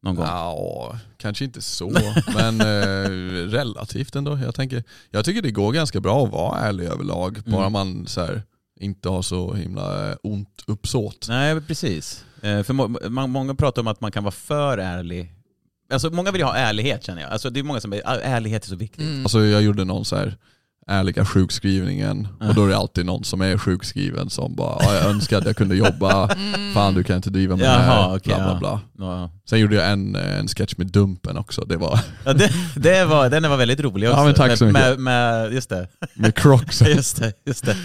[0.03, 0.25] Någon gång?
[0.27, 1.91] Ja, kanske inte så,
[2.35, 3.09] men eh,
[3.51, 4.39] relativt ändå.
[4.45, 7.73] Jag, tänker, jag tycker det går ganska bra att vara ärlig överlag, bara Mm.
[7.73, 8.43] man så här,
[8.81, 11.27] inte har så himla eh, ont uppsåt.
[11.29, 12.25] Nej, precis.
[12.43, 15.33] Eh, För må, man, många pratar om att man kan vara för ärlig.
[15.93, 17.31] Alltså många vill ju ha ärlighet känner jag.
[17.31, 19.01] Alltså det är många som säger att ärlighet är så viktigt.
[19.01, 19.23] Mm.
[19.23, 20.37] Alltså jag gjorde någon så här
[20.87, 25.05] ärliga sjukskrivningen och då är det alltid någon som är sjukskriven som bara "Ja, jag
[25.05, 26.29] önskar att jag kunde jobba,
[26.75, 28.81] fan du kan inte driva med det Jaha, här, okej, bla bla bla.
[29.07, 29.31] Ja.
[29.51, 33.05] Sen gjorde jag en, eh, en sketch med Dumpen också, det var Ja, det, det
[33.05, 34.21] var, den var väldigt rolig också.
[34.21, 34.83] Ja, men tack så mycket.
[34.83, 35.89] Med, med, just det.
[36.15, 36.81] med Crocs.
[36.87, 37.77] Just det, just det.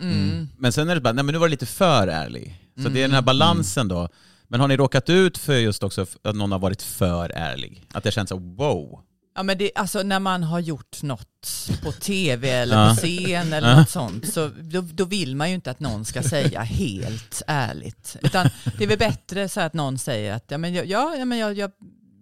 [0.00, 0.48] Mm.
[0.58, 2.58] Men sen är det bara, nej men nu var det lite för ärlig.
[2.82, 3.96] Så det är den här balansen Mm.
[3.96, 4.08] då.
[4.48, 7.84] Men har ni råkat ut för just också att någon har varit för ärlig?
[7.92, 9.00] Att det känns så wow.
[9.34, 13.76] Ja men det, alltså när man har gjort något på tv eller på scen eller
[13.76, 18.16] något sånt så då, då vill man ju inte att någon ska säga helt ärligt.
[18.22, 21.38] Utan det är väl bättre så att någon säger att ja, men jag, ja, men
[21.38, 21.70] jag, jag,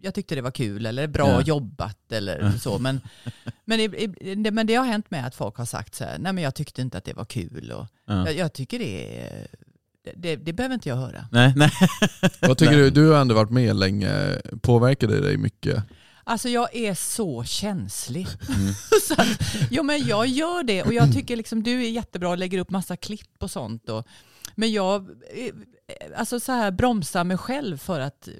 [0.02, 1.42] jag tyckte det var kul eller bra Ja.
[1.42, 2.78] jobbat eller så.
[2.78, 3.00] Men,
[3.64, 3.84] men, i,
[4.20, 6.44] i, det, men det har hänt med att folk har sagt så här, nej men
[6.44, 7.72] jag tyckte inte att det var kul.
[7.72, 8.26] Och Ja.
[8.26, 9.46] jag, jag tycker det är,
[10.16, 11.24] det, det, behöver inte jag höra.
[11.32, 11.70] Nej, nej.
[12.40, 15.84] vad tycker du, du har ändå varit med länge, påverkade det dig mycket?
[16.24, 18.26] Alltså jag är så känslig.
[18.48, 18.74] Mm.
[19.08, 19.28] så att,
[19.70, 22.70] jo men jag gör det och jag tycker liksom du är jättebra och lägger upp
[22.70, 23.88] massa klipp och sånt.
[23.88, 24.06] Och,
[24.54, 25.54] men jag eh,
[26.16, 28.34] alltså så här, bromsar mig själv för att eh,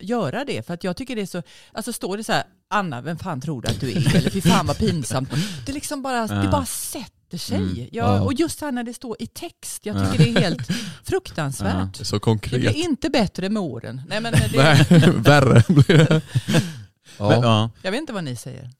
[0.00, 0.66] göra det.
[0.66, 1.42] För att jag tycker det är så,
[1.72, 4.16] alltså står det så här, Anna vem fan tror du att du är?
[4.16, 5.30] Eller fy fan vad pinsamt.
[5.66, 6.50] Det liksom bara, det Ja.
[6.50, 7.56] bara sätter sig.
[7.56, 7.76] Mm.
[7.76, 8.20] Jag, Ja.
[8.20, 10.12] Och just här när det står i text, jag Ja.
[10.12, 10.68] tycker det är helt
[11.04, 11.94] fruktansvärt.
[11.98, 12.60] Det är så Det konkret.
[12.60, 14.02] blir inte bättre med åren.
[14.08, 16.20] Nej, men det, Nej, värre blir det.
[17.18, 17.28] Ja.
[17.28, 17.70] Men, ja.
[17.82, 18.70] Jag vet inte vad ni säger.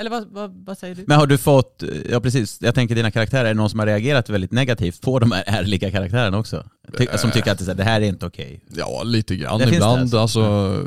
[0.00, 1.04] Eller vad, vad, vad säger du?
[1.06, 3.86] Men har du fått, ja precis, jag tänker dina karaktärer, är det någon som har
[3.86, 6.64] reagerat väldigt negativt på de här ärliga karaktärerna också?
[6.98, 8.64] Ty, som tycker att det, här, det här är inte okej.
[8.68, 10.18] Ja, lite grann det ibland, alltså.
[10.18, 10.40] alltså,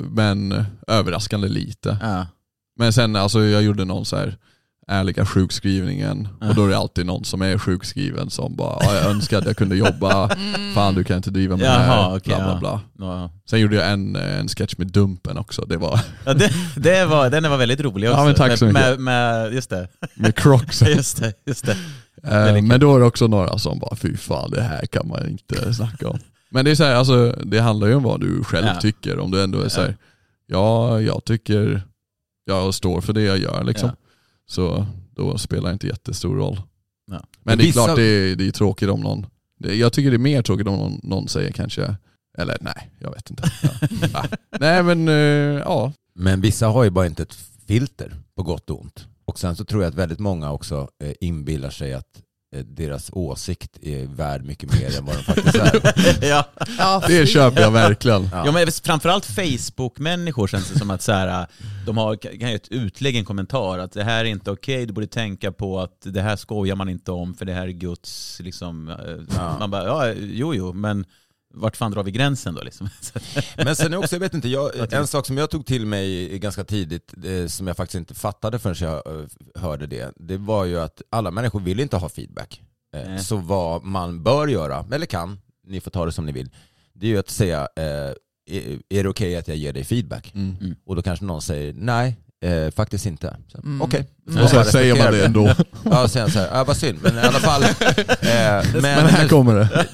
[0.09, 1.97] men överraskande lite.
[2.01, 2.27] Ja.
[2.79, 4.37] Men sen, alltså jag gjorde någon så här
[4.87, 6.49] ärliga sjukskrivningen Ja.
[6.49, 9.45] och då är det alltid någon som är sjukskriven som bara "Ja, jag önskar att
[9.45, 10.29] jag kunde jobba,
[10.75, 11.79] fan du kan inte driva med det Jaha,
[12.09, 12.81] här, okej, bla bla bla.
[13.07, 13.31] Ja.
[13.49, 17.05] Sen gjorde jag en, eh, en sketch med Dumpen också, det var Ja, det, det
[17.05, 18.19] var, den var väldigt rolig också.
[18.21, 18.99] Ja, men tack så med, mycket.
[18.99, 19.87] med, med, just det.
[20.15, 20.81] med Crocs.
[20.87, 21.77] Just det, just det.
[22.23, 25.29] Eh, men då är det också några som bara, fy fan det här kan man
[25.29, 26.19] inte snacka om.
[26.51, 28.75] Men det är så här, alltså, det handlar ju om vad du själv Ja.
[28.81, 29.19] tycker.
[29.19, 29.85] Om du ändå är så Ja.
[29.85, 29.95] här,
[30.47, 31.81] ja jag tycker,
[32.45, 33.89] jag står för det jag gör liksom.
[33.89, 33.95] Ja.
[34.53, 34.85] Så
[35.15, 36.61] då spelar det inte jättestor roll.
[37.11, 37.23] Ja.
[37.43, 39.25] Men det är Vissa- klart det är, det är tråkigt om någon,
[39.59, 41.95] det, jag tycker det är mer tråkigt om någon, någon säger kanske,
[42.37, 43.43] eller nej, jag vet inte.
[44.13, 44.25] Ja.
[44.59, 45.13] Nej men eh,
[45.65, 47.33] ja, Men vissa har ju bara inte ett
[47.67, 49.07] filter på gott och ont.
[49.25, 52.21] Och sen så tror jag att väldigt många också eh, inbillar sig att
[52.63, 55.93] deras åsikt är värd mycket mer än vad den faktiskt är.
[56.27, 56.45] ja.
[56.77, 58.29] Ja, det köper jag verkligen.
[58.31, 58.51] Ja.
[58.51, 61.47] men framförallt Facebook-människor känns det som att så här,
[61.85, 65.07] de har, kan ett utlägg en kommentar att det här är inte okej, du borde
[65.07, 68.89] tänka på att det här skojar man inte om för det här är Guds liksom,
[68.89, 68.95] eh,
[69.37, 69.55] Ja.
[69.59, 71.05] man bara, ja jo jo men
[71.53, 72.61] vart fan drar vi gränsen då?
[72.61, 72.89] Liksom?
[73.57, 76.63] Men sen också, jag vet inte, jag, en sak som jag tog till mig ganska
[76.63, 79.25] tidigt, eh, som jag faktiskt inte fattade förrän jag eh,
[79.55, 82.61] hörde det, det var ju att alla människor vill inte ha feedback.
[82.95, 83.19] Eh, Nej.
[83.19, 86.49] så vad man bör göra, eller kan, ni får ta det som ni vill,
[86.93, 88.13] det är ju att säga, eh,
[88.89, 90.31] är, det okej att jag ger dig feedback?
[90.35, 90.75] Mm.
[90.85, 93.37] Och då kanske någon säger, nej, eh, faktiskt inte.
[93.63, 93.81] Mm.
[93.81, 94.07] Okej.
[94.29, 94.43] Mm.
[94.43, 95.55] Och sen Jag säger man det ändå.
[95.83, 97.63] Ja, sen så här, ja, vad synd, men i alla fall.
[97.63, 97.69] Eh,
[98.73, 99.85] men, Men här kommer det.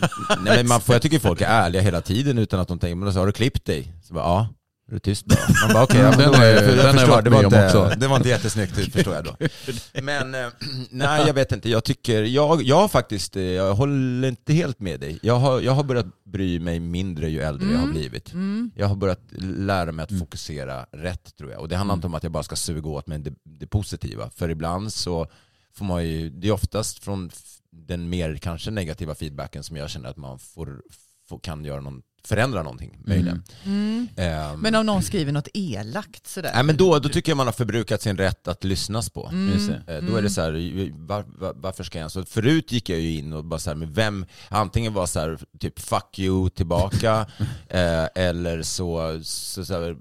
[0.43, 2.95] Nej, men man får, jag tycker folk är ärliga hela tiden utan att de tänker,
[2.95, 3.93] men så har du klippt dig?
[4.03, 4.47] Så bara, ja.
[4.89, 5.39] Är du tyst bara?
[5.65, 7.23] Man bara, okej, ja, men Den då är- är- jag den har jag förstår, varit
[7.23, 7.99] det var med om inte, också.
[7.99, 9.35] Det var inte jättesnyggt, förstår jag då.
[10.01, 10.47] Men, eh,
[10.89, 14.79] nej jag vet inte, jag tycker, jag, jag har faktiskt, eh, jag håller inte helt
[14.79, 15.19] med dig.
[15.21, 17.91] Jag har, jag har börjat bry mig mindre ju äldre jag har Mm.
[17.95, 18.33] blivit.
[18.33, 18.71] Mm.
[18.75, 20.19] Jag har börjat lära mig att Mm.
[20.19, 21.59] fokusera rätt tror jag.
[21.61, 24.29] Och det handlar inte om att jag bara ska suga åt mig det, det positiva.
[24.35, 25.27] För ibland så
[25.73, 27.29] får man ju, det är oftast från
[27.71, 30.81] den mer kanske negativa feedbacken som jag känner att man får,
[31.29, 33.43] får, kan göra någon, förändra någonting möjligen.
[33.65, 34.07] Mm.
[34.15, 36.51] Ehm, Men om någon skriver något elakt sådär.
[36.53, 39.27] Nej men då, då tycker jag man har förbrukat sin rätt att lyssnas på.
[39.27, 39.73] Mm.
[39.87, 42.11] Eh, Då är det så här, var, var, varför ska jag...
[42.11, 45.19] Så förut gick jag ju in och bara så här, med vem, antingen var så
[45.19, 47.27] här, typ fuck you tillbaka,
[47.67, 49.97] eh, eller så, så, så här,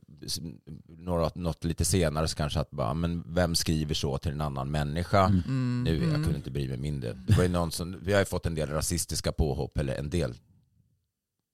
[0.98, 4.70] några, något lite senare så kanske att bara, men vem skriver så till en annan
[4.70, 5.24] människa?
[5.24, 5.82] Mm.
[5.84, 6.22] Nu, jag Mm.
[6.24, 7.12] kunde inte bry mig mindre.
[7.12, 10.10] Det var ju någon som, vi har ju fått en del rasistiska påhopp, eller en
[10.10, 10.34] del.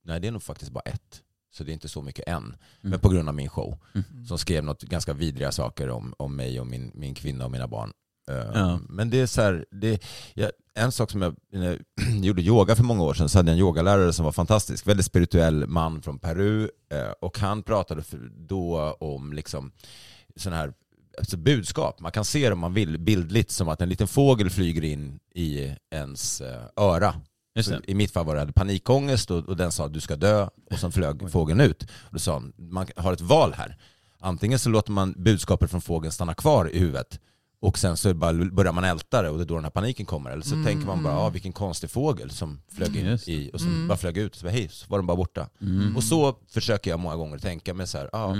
[0.04, 1.22] Nej, det är nog faktiskt bara ett.
[1.54, 2.56] Så det är inte så mycket än.
[2.80, 3.78] Men på grund av min show.
[3.94, 4.26] Mm.
[4.26, 7.68] Som skrev något ganska vidriga saker om, om mig och min, min kvinna och mina
[7.68, 7.92] barn.
[8.30, 8.80] Eh, Ja.
[8.88, 11.78] Men det är så här, det, jag, en sak som jag, jag
[12.24, 14.86] gjorde yoga för många år sedan så hade jag en yogalärare som var fantastisk.
[14.86, 16.62] Väldigt spirituell man från Peru.
[16.90, 19.72] eh, Och han pratade för, då om liksom
[20.36, 20.72] sådana här
[21.18, 22.00] alltså budskap.
[22.00, 25.18] Man kan se det om man vill bildligt som att en liten fågel flyger in
[25.34, 27.14] i ens eh, öra.
[27.86, 30.92] I mitt fall var det panikångest och, och den sa du ska dö och sen
[30.92, 31.82] flög fågeln ut.
[31.82, 33.76] Och då sa han, man har ett val här.
[34.20, 37.20] Antingen så låter man budskapet från fågeln stanna kvar i huvudet
[37.60, 40.06] och sen så bara börjar man älta det och det är då den här paniken
[40.06, 40.30] kommer.
[40.30, 43.60] Eller så Mm, tänker man bara, ah, vilken konstig fågel som flög in i och
[43.60, 43.88] som Mm.
[43.88, 44.34] bara flög ut.
[44.34, 45.48] Så bara, hej, så var den bara borta.
[45.60, 45.96] Mm.
[45.96, 48.34] Och så försöker jag många gånger tänka mig så här, ah.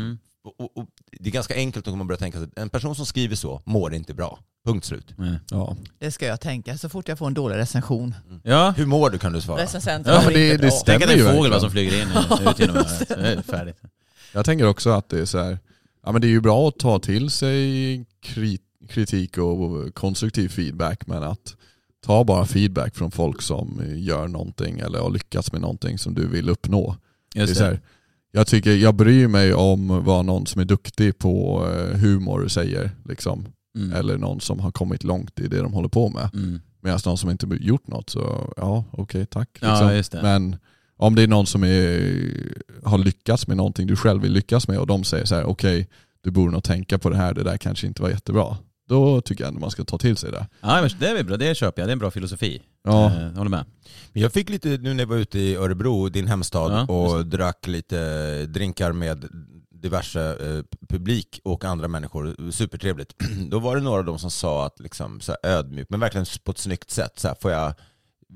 [0.45, 0.87] Och, och,
[1.21, 3.95] det är ganska enkelt om man börjar tänka sig en person som skriver så mår
[3.95, 4.39] inte bra.
[4.67, 5.15] Punkt slut.
[5.17, 5.39] Nej.
[5.51, 5.77] Ja.
[5.99, 8.15] Det ska jag tänka så fort jag får en dålig recension.
[8.43, 9.63] Ja, Hur mår du kan du svara.
[9.63, 10.99] Recensenten Ja, men det- det stämmer.
[10.99, 12.09] tänk att det är en fågel som flyger in
[12.49, 13.09] ut genom örat.
[13.09, 13.77] Så är det färdigt.
[14.33, 15.59] Jag tänker också att det är så här,
[16.07, 21.07] ja men det är ju bra att ta till sig kri- kritik och konstruktiv feedback
[21.07, 21.57] men att
[22.07, 26.27] ta bara feedback från folk som gör någonting eller har lyckats med någonting som du
[26.29, 26.97] vill uppnå.
[27.35, 27.81] Det är Just så det.
[28.35, 32.91] Jag, tycker, jag bryr mig om vad någon som är duktig på eh, humor säger.
[33.09, 33.47] Liksom.
[33.77, 33.93] Mm.
[33.93, 36.31] Eller någon som har kommit långt i det de håller på med.
[36.35, 36.61] Mm.
[36.83, 39.49] Medan någon som inte gjort något så ja okej tack.
[39.61, 40.19] Ja, Liksom.
[40.19, 40.23] det.
[40.23, 40.57] Men
[40.97, 42.29] om det är någon som är,
[42.85, 45.89] har lyckats med någonting du själv vill lyckas med och de säger så här okej
[46.21, 48.57] du borde nog tänka på det här, det där kanske inte var jättebra.
[48.89, 50.47] Då tycker jag ändå man ska ta till sig det.
[50.61, 51.89] Ja, men det är bra, det köper jag.
[51.89, 52.63] Det är en bra filosofi.
[52.85, 53.07] Ja.
[53.07, 53.65] Eh, håller med.
[54.13, 57.27] Men Jag fick lite, nu när jag var ute i Örebro, din hemstad, Ja, och
[57.27, 59.29] drack lite drinkar med
[59.71, 63.15] diverse eh, publik och andra människor, supertrevligt.
[63.51, 66.27] Då var det några av dem som sa att liksom, så här ödmjukt, men verkligen
[66.45, 67.75] på ett snyggt sätt, så här, får jag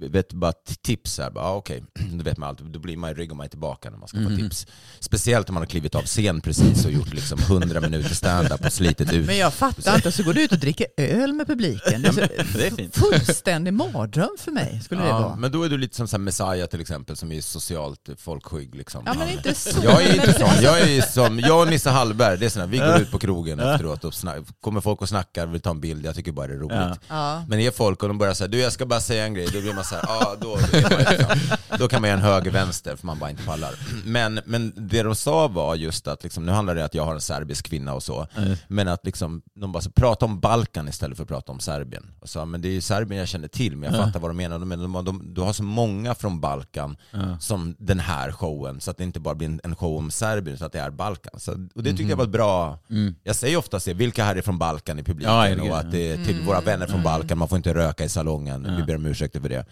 [0.06, 3.14] vet bara tips här, bara, ah, okej, då vet man allt, då blir man i
[3.14, 4.36] rygg och man är tillbaka när man ska få Mhm.
[4.36, 4.66] tips.
[5.00, 8.72] Speciellt om man har klivit av scen precis och gjort liksom 100 minuter stand-up och
[8.72, 9.26] slitit ut.
[9.26, 12.02] Men jag fattar inte, så går du ut och dricker öl med publiken.
[12.02, 12.96] Det är, så, Det är fint.
[12.96, 15.36] fullständig mardröm för mig skulle det Ja, vara.
[15.36, 18.74] men då är du lite som så här Messiah till exempel som är socialt folkskygg.
[18.74, 19.02] Liksom.
[19.06, 19.80] Ja men inte så.
[19.84, 20.62] Jag är inte sån.
[20.62, 23.60] Jag är som, jag och Nisse Hallberg, det är såna, vi går ut på krogen
[23.60, 26.54] efteråt och snack, kommer folk och snackar, vill ta en bild, jag tycker bara det
[26.54, 27.00] är roligt.
[27.08, 27.44] Ja.
[27.48, 29.60] Men är folk och de börjar säga du jag ska bara säga en grej, då
[29.60, 33.06] blir man såhär, ja då, är man liksom, då kan man göra en höger-vänster för
[33.06, 33.74] man bara inte pallar.
[34.04, 37.04] Men, men det de sa var just att, liksom, nu handlar det om att jag
[37.04, 38.56] har en serbisk kvinna och så, Mm.
[38.68, 42.06] men att liksom, de bara så, prata om Balkan istället för att prata om Serbien.
[42.20, 44.04] Och sa, men det är ju Serbien jag känner till, men jag Ja.
[44.06, 44.58] fattar vad de menar.
[44.58, 47.38] Men de, de, du har så många från Balkan Ja.
[47.40, 50.54] som den här showen, så att det inte bara blir en- en show om Serbien,
[50.54, 51.40] utan att det är Balkan.
[51.40, 52.10] Så, och det tyckte Mhm.
[52.10, 53.14] jag var ett bra, Mm.
[53.24, 55.32] jag säger ofta det, vilka här är från Balkan i publiken?
[55.32, 56.46] Ja, och att det är till Mm.
[56.46, 59.48] våra vänner från Balkan, man får inte röka i salongen, vi ber om ursäkt för
[59.48, 59.66] det.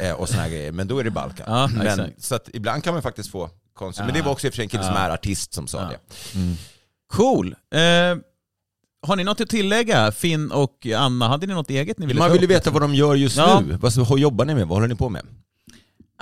[0.00, 0.72] Eh, och såna här grejer.
[0.72, 1.46] Men då är det Balkan.
[1.48, 4.04] Ja, men, så att ibland kan man faktiskt få konstigt.
[4.06, 5.80] Men det var också i och för sig en kille som är artist som sa
[5.80, 5.98] det.
[7.12, 7.54] Cool.
[7.74, 7.80] Eh,
[9.06, 10.12] har ni något att tillägga?
[10.12, 12.94] Finn och Anna, hade ni något eget ni ville Man vill ju veta vad de
[12.94, 13.60] gör just Ja.
[13.66, 13.78] nu.
[13.80, 14.68] Vad jobbar ni med?
[14.68, 15.22] Vad håller ni på med?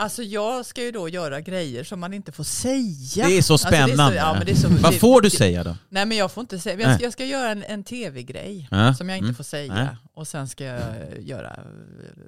[0.00, 3.26] Alltså jag ska ju då göra grejer som man inte får säga.
[3.28, 4.16] Det är så Alltså, det är spännande.
[4.16, 5.76] ja, men det är så, Vad får du säga då?
[5.88, 8.94] Nej men jag får inte säga, jag ska, jag ska göra en, en tv-grej Ja.
[8.94, 9.34] som jag inte Mm.
[9.34, 9.74] får säga.
[9.74, 9.88] Nej.
[10.14, 10.80] Och sen ska jag
[11.20, 11.58] göra,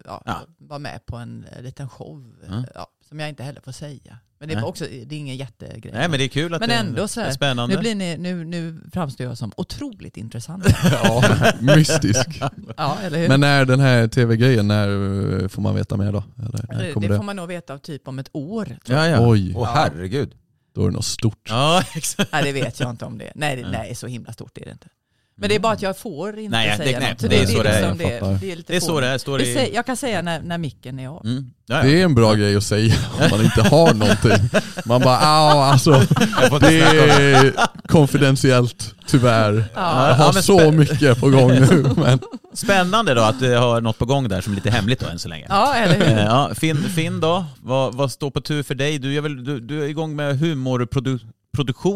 [0.04, 0.40] ja, Ja.
[0.58, 2.34] vara med på en liten show
[2.74, 4.18] ja, som jag inte heller får säga.
[4.46, 5.92] Men det är också, det är ingen jättegrej.
[5.94, 7.74] Nej men det är kul att Men det ändå så är här, spännande.
[7.74, 10.64] nu, blir ni, nu, nu framstår jag som otroligt intressant.
[11.02, 11.22] Ja,
[11.60, 12.42] mystisk.
[12.76, 13.28] ja, eller hur?
[13.28, 14.88] Men när den här tv-grejen, när
[15.42, 16.24] eh, får man veta mer då?
[16.38, 18.64] Eller, när det det får man nog veta av typ om ett år.
[18.64, 19.20] tror Ja, jag.
[19.22, 19.28] ja.
[19.28, 20.34] Oj, Åh herregud.
[20.74, 21.46] då är det något stort.
[21.48, 22.32] Ja, exakt.
[22.32, 24.70] Nej, det vet jag inte om det Nej, det, nej, så himla stort är det
[24.72, 24.88] inte.
[25.36, 27.30] Men det är bara att jag får inte Nej, det- säga nej, något.
[27.30, 28.38] det är så det är, liksom jag fattar.
[28.40, 29.74] det är, lite Det är så det är, står Det i...
[29.74, 31.26] Jag kan säga när, när micken är av.
[31.26, 31.44] Mm.
[31.66, 31.82] Ja, ja.
[31.82, 34.60] Det är en bra grej att säga om man inte har någonting.
[34.84, 35.90] Man bara, ja alltså,
[36.60, 37.52] det är
[37.88, 39.52] konfidentiellt tyvärr.
[39.52, 41.84] Jag Ja, har så mycket på gång nu.
[41.96, 42.18] Men
[42.54, 45.18] Spännande då att du har något på gång där som är lite hemligt då än
[45.18, 45.46] så länge.
[45.48, 46.18] Ja, eller hur?
[46.18, 48.98] Eh, Ja, Finn, Finn då, vad, vad står på tur för dig?
[48.98, 51.30] Du är, väl, du, du är igång med humorproduktion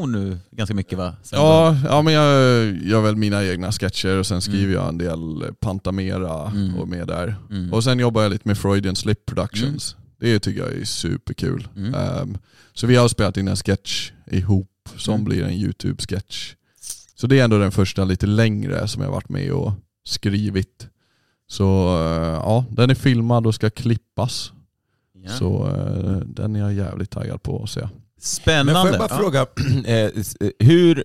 [0.09, 1.15] nu ganska mycket va?
[1.23, 2.25] Sen ja, ja men jag
[2.83, 6.75] gör väl mina egna sketcher och sen skriver jag en del Pantamera Mm.
[6.77, 7.37] och med där.
[7.51, 7.73] Mm.
[7.73, 9.97] Och sen jobbar jag lite med Freudian Slip Productions.
[10.21, 11.69] Det tycker jag är superkul.
[11.77, 11.95] Mm.
[11.95, 12.39] Ehm,
[12.75, 15.25] så vi har spelat in en sketch ihop som Mm.
[15.25, 16.55] blir en YouTube-sketch.
[17.15, 19.73] Så det är ändå den första lite längre som jag varit med och
[20.05, 20.87] skrivit.
[21.49, 21.65] Så
[21.99, 24.53] eh, ja, den är filmad och ska klippas.
[25.25, 25.31] Ja.
[25.31, 27.89] Så eh, den är jag jävligt taggad på att se.
[28.17, 28.81] Men Spännande.
[28.81, 29.47] får jag bara fråga,
[29.87, 30.11] eh, eh,
[30.59, 31.05] hur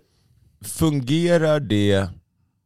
[0.65, 2.07] fungerar det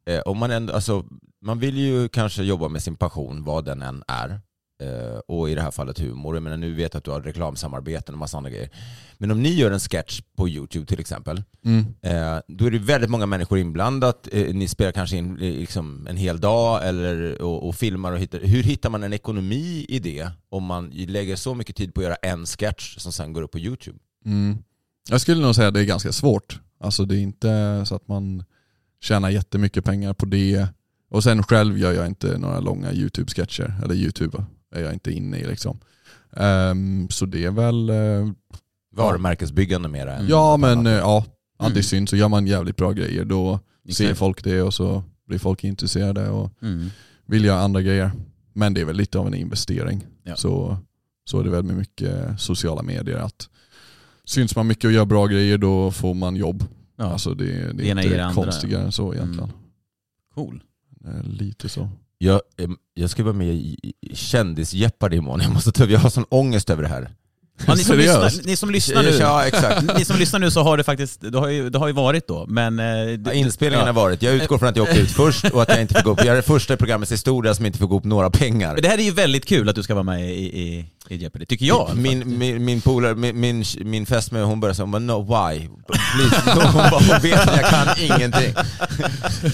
[0.10, 1.06] eh, om man ändå, alltså
[1.42, 4.40] man vill ju kanske jobba med sin passion, vad den än är.
[4.82, 6.36] Eh, och i det här fallet humor.
[6.36, 8.70] Jag menar, nu vet jag att du har reklamsamarbeten och massa andra grejer.
[9.18, 11.80] Men om ni gör en sketch på YouTube till exempel, Mm.
[12.02, 14.28] eh, då är det väldigt många människor inblandat.
[14.32, 18.40] Eh, ni spelar kanske in liksom, en hel dag eller, och, och filmar och hittar.
[18.40, 22.06] Hur hittar man en ekonomi i det om man lägger så mycket tid på att
[22.06, 24.00] göra en sketch som sen går upp på YouTube?
[24.26, 24.58] Mm.
[25.10, 26.60] Jag skulle nog säga att det är ganska svårt.
[26.80, 28.44] Alltså det är inte så att man
[29.02, 30.68] tjänar jättemycket pengar på det.
[31.10, 34.46] Och sen själv gör jag inte några långa YouTube-sketcher, eller YouTube
[34.76, 35.80] är jag inte inne i liksom.
[36.36, 38.30] Ehm, så det är väl, eh,
[38.96, 41.26] Varumärkesbyggande mera än ja men eh, ja,
[41.60, 41.72] Mm.
[41.72, 44.20] audition så gör man jävligt bra grejer då ser Exakt.
[44.20, 46.90] folk det och så blir folk intresserade och Mm.
[47.26, 48.12] vill göra andra grejer.
[48.54, 50.06] Men det är väl lite av en investering.
[50.24, 50.36] Ja.
[50.36, 50.78] Så,
[51.26, 53.50] så är det väl med mycket sociala medier att
[54.26, 56.64] syns man mycket och gör bra grejer då får man jobb.
[56.98, 57.06] Ja.
[57.06, 58.44] Alltså det, det är ger det inte andra.
[58.44, 59.52] konstigare än så egentligen.
[60.36, 60.64] Cool.
[61.06, 61.90] Eh, Lite så.
[62.18, 65.42] Jag, em, jag ska vara med i Kändis-Jeopardy imorgon.
[65.42, 67.10] Jag måste ta, jag har sån ångest över det här.
[67.68, 69.98] Ja, ni, som lyssnar, ni som lyssnar nu, Ja, exakt.
[69.98, 72.28] ni som lyssnar nu så har det faktiskt, det har ju, det har ju varit
[72.28, 72.80] då, men...
[72.80, 72.86] eh,
[73.26, 75.82] Ja, inspelningen har varit, jag utgår från att jag åkte ut först och att jag
[75.82, 76.20] inte får gå upp.
[76.20, 78.78] Jag är det första i programmets historia som inte får gå upp några pengar.
[78.82, 81.46] Det här är ju väldigt kul att du ska vara med i, i, i Jeopardy,
[81.46, 81.92] tycker jag.
[81.96, 85.68] Min, min, min polare, min, min, min fästmö, hon började säga, no why?
[85.88, 86.52] Please.
[86.62, 88.54] Hon bara, hon vet att jag kan ingenting.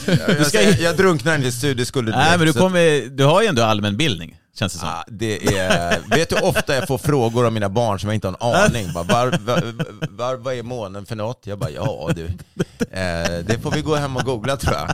[0.07, 3.63] Jag, jag, jag drunknar inte i studieskulder Nej men du, kommer, du har ju ändå
[3.63, 4.87] allmän bildning, känns det som.
[4.89, 8.15] Ah, det är, vet du hur ofta jag får frågor av mina barn som jag
[8.15, 8.93] inte har en aning?
[8.93, 9.73] Bara, var, var,
[10.09, 11.41] var, vad är månen för något?
[11.43, 12.25] Jag bara, ja du.
[12.25, 14.89] Eh, det får vi gå hem och googla tror jag.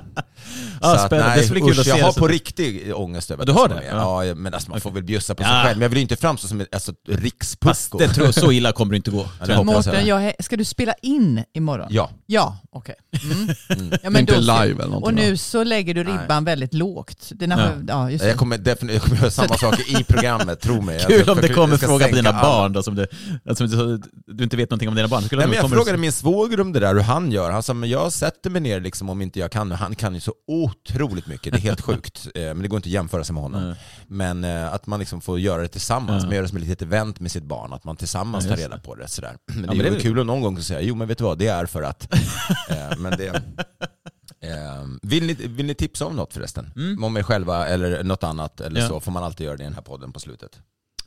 [0.81, 3.31] Så att, nej, Det ska bli kul usch, att se jag har på riktig ångest
[3.31, 3.83] över du har det?
[3.91, 4.25] Ja.
[4.25, 5.47] Ja, men alltså, man får väl bjussa på Ja.
[5.47, 5.77] sig själv.
[5.77, 7.97] Men jag vill ju inte framstå som ett alltså, rikspucko.
[7.97, 9.25] det tror, så illa kommer det inte gå.
[9.47, 9.63] Ja.
[9.63, 11.87] Mårten, jag, ska du spela in imorgon?
[11.89, 12.09] Ja.
[12.25, 12.95] Ja, okej.
[13.23, 13.49] Mm.
[13.69, 13.99] Mm.
[14.03, 17.31] Ja, inte live eller någonting Och nu så lägger du ribban väldigt lågt.
[17.35, 17.71] Det är när, Ja.
[17.75, 17.83] ja.
[17.87, 18.29] ja, just det.
[18.29, 20.99] Jag kommer definitivt jag kommer göra samma saker i programmet, tro mig.
[21.07, 22.41] Kul ska- om det kommer fråga på dina alla.
[22.41, 23.07] barn då, som du,
[23.49, 25.23] alltså, du, du inte vet någonting om dina barn.
[25.31, 27.51] Nej, men jag frågade min svåger om det där, hur han gör.
[27.51, 29.71] Han sa, men jag sätter mig ner liksom om inte jag kan.
[29.71, 32.27] Han kan ju så otroligt mycket, det är helt sjukt.
[32.35, 33.63] Eh, Men det går inte att jämföra sig med honom.
[33.67, 33.75] Nej.
[34.07, 36.27] Men eh, att man liksom får göra det tillsammans, Ja.
[36.27, 38.57] man gör det som ett litet event med sitt barn, att man tillsammans Ja, tar
[38.57, 39.07] reda på det.
[39.07, 39.37] Sådär.
[39.45, 41.37] Men det men är det kul om någon gång säga, jo men vet du vad,
[41.37, 42.13] det är för att.
[42.69, 46.73] Eh, men det, eh, vill, ni, vill ni tipsa om något förresten?
[46.75, 47.03] Mm.
[47.03, 48.87] Om er själva eller något annat eller Ja.
[48.87, 50.59] så, får man alltid göra det i den här podden på slutet.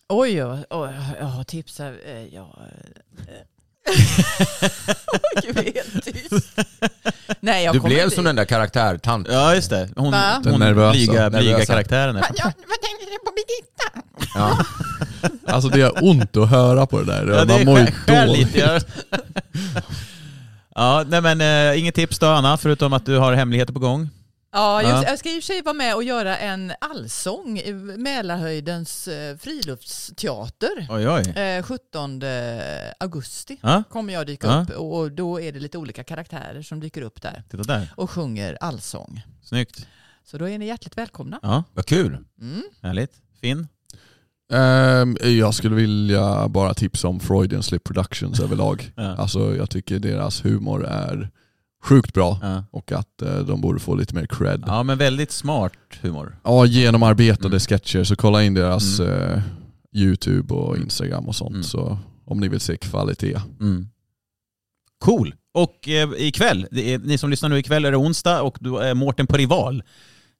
[0.09, 1.99] Oj, oj, oj, jag har tips här.
[2.07, 2.59] Eh, Ja.
[5.43, 6.51] Gud, helt tyst.
[7.41, 9.29] Nej, jag Du blev inte- som den där karaktärtant.
[9.31, 10.41] Ja just det, hon, Va?
[10.45, 10.93] Den hon nervösa.
[10.93, 11.73] blyga, blyga Nervösa.
[11.73, 12.17] karaktären.
[12.17, 12.21] Är.
[12.35, 14.03] Ja, vad tänkte du på Birgitta?
[14.35, 14.59] Ja.
[15.55, 17.27] Alltså det är ont att höra på det där.
[17.27, 17.87] Ja, det Man är mår ju
[18.27, 18.55] dåligt.
[18.55, 18.59] lite.
[18.59, 18.81] Ja.
[20.75, 21.41] ja, nej men
[21.73, 24.11] eh, inget tips då Anna, förutom att du har hemligheter på gång?
[24.53, 25.05] Ja, just, Ja.
[25.09, 29.37] jag ska i och för sig vara med och göra en allsång i Mälarhöjdens eh,
[29.37, 30.87] friluftsteater.
[30.91, 31.29] Oj oj.
[31.43, 32.23] Eh, 17
[33.01, 34.63] augusti Ja, kommer jag dyka Ja.
[34.63, 37.93] upp och och då är det lite olika karaktärer som dyker upp där titta där.
[37.97, 39.23] och sjunger allsång.
[39.43, 39.87] Snyggt.
[40.25, 41.39] Så då är ni hjärtligt välkomna.
[41.43, 42.19] Ja, Vad kul.
[42.41, 42.63] Mm.
[42.83, 43.13] härligt.
[43.41, 43.69] Finn?
[44.53, 48.93] Ehm, jag skulle vilja bara tipsa om Freudian Slip Productions överlag.
[48.97, 49.03] Ja.
[49.17, 51.31] Alltså jag tycker deras humor är
[51.83, 52.65] sjukt bra Ja.
[52.71, 54.65] och att eh, de borde få lite mer cred.
[54.67, 56.37] ja, men väldigt smart humor.
[56.45, 57.61] Ja, genomarbetade Mm.
[57.61, 59.13] sketcher, så kolla in deras Mm.
[59.33, 59.43] eh,
[59.93, 61.63] YouTube och Instagram och sånt Mm.
[61.63, 63.41] så om ni vill se kvalitet.
[63.61, 63.89] Mm.
[64.99, 65.35] Cool.
[65.55, 68.95] Och eh, ikväll, är, ni som lyssnar nu ikväll är det onsdag och då är
[68.95, 69.83] Mårten på Rival.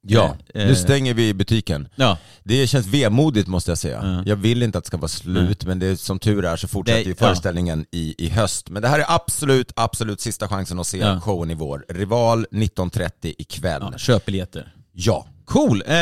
[0.03, 1.87] Ja, Eh, nu stänger vi butiken.
[1.95, 2.17] Ja.
[2.43, 3.99] Det känns vemodigt måste jag säga.
[4.03, 4.23] Ja.
[4.25, 6.67] Jag vill inte att det ska vara slut, men det är, som tur är så
[6.67, 8.69] fortsätter Det- ju föreställningen i, i höst.
[8.69, 11.19] Men det här är absolut, absolut sista chansen att se Ja.
[11.21, 11.85] showen i vår.
[11.89, 13.81] Rival 19.30 ikväll.
[13.91, 14.73] Ja, köp biljetter.
[14.93, 15.27] Ja.
[15.45, 15.81] Cool.
[15.87, 15.93] Eh,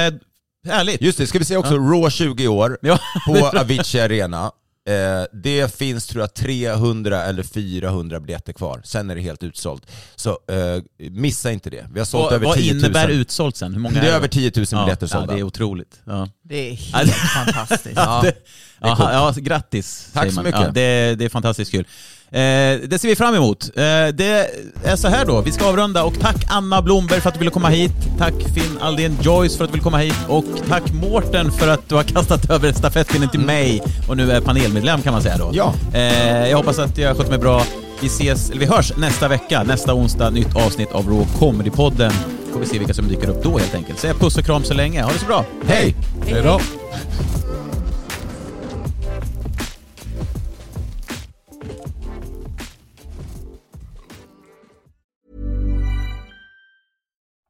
[0.68, 1.02] härligt.
[1.02, 3.00] Just det, ska vi se också Raw 20 år Ja.
[3.28, 4.52] på Avicii Arena.
[4.90, 9.92] Eh, det finns tror jag 300 eller 400 biljetter kvar, sen är det helt utsålt.
[10.16, 11.86] Så eh, missa inte det.
[11.94, 12.80] Vi har sålt Vad, över vad 10 000.
[12.80, 13.74] innebär utsålt sen?
[13.74, 15.34] Hur många Det är över 10 000 ja, biljetter ja, sålda.
[15.34, 16.02] det är otroligt.
[16.06, 16.30] Ja.
[16.44, 17.96] Det är Ja, helt fantastiskt.
[17.96, 18.24] Ja.
[18.82, 20.62] är ja, grattis Tack så mycket.
[20.62, 21.86] Ja, det, det är fantastiskt kul.
[22.32, 23.64] Eh, det ser vi fram emot.
[23.76, 23.82] Eh,
[24.14, 24.50] det
[24.84, 27.52] är så här då, vi ska avrunda och tack Anna Blomberg för att du ville
[27.52, 27.92] komma hit.
[28.18, 31.90] Tack Finn Aldén Joyce för att du ville komma hit och tack Mårten för att
[31.90, 35.52] du har kastat över stafettpinnen till mig och nu är panelmedlem kan man säga då.
[35.54, 35.74] Ja.
[35.94, 37.64] Eh, jag hoppas att jag skött mig bra.
[38.02, 42.12] Vi ses, eller vi hörs nästa vecka, nästa onsdag, nytt avsnitt av Raw Comedy-podden.
[42.54, 44.00] Får vi se vilka som dyker upp då helt enkelt.
[44.00, 45.04] Säg puss och kram så länge.
[45.04, 45.46] Ha det så bra.
[45.68, 45.96] Hej!
[46.26, 46.62] Hej då!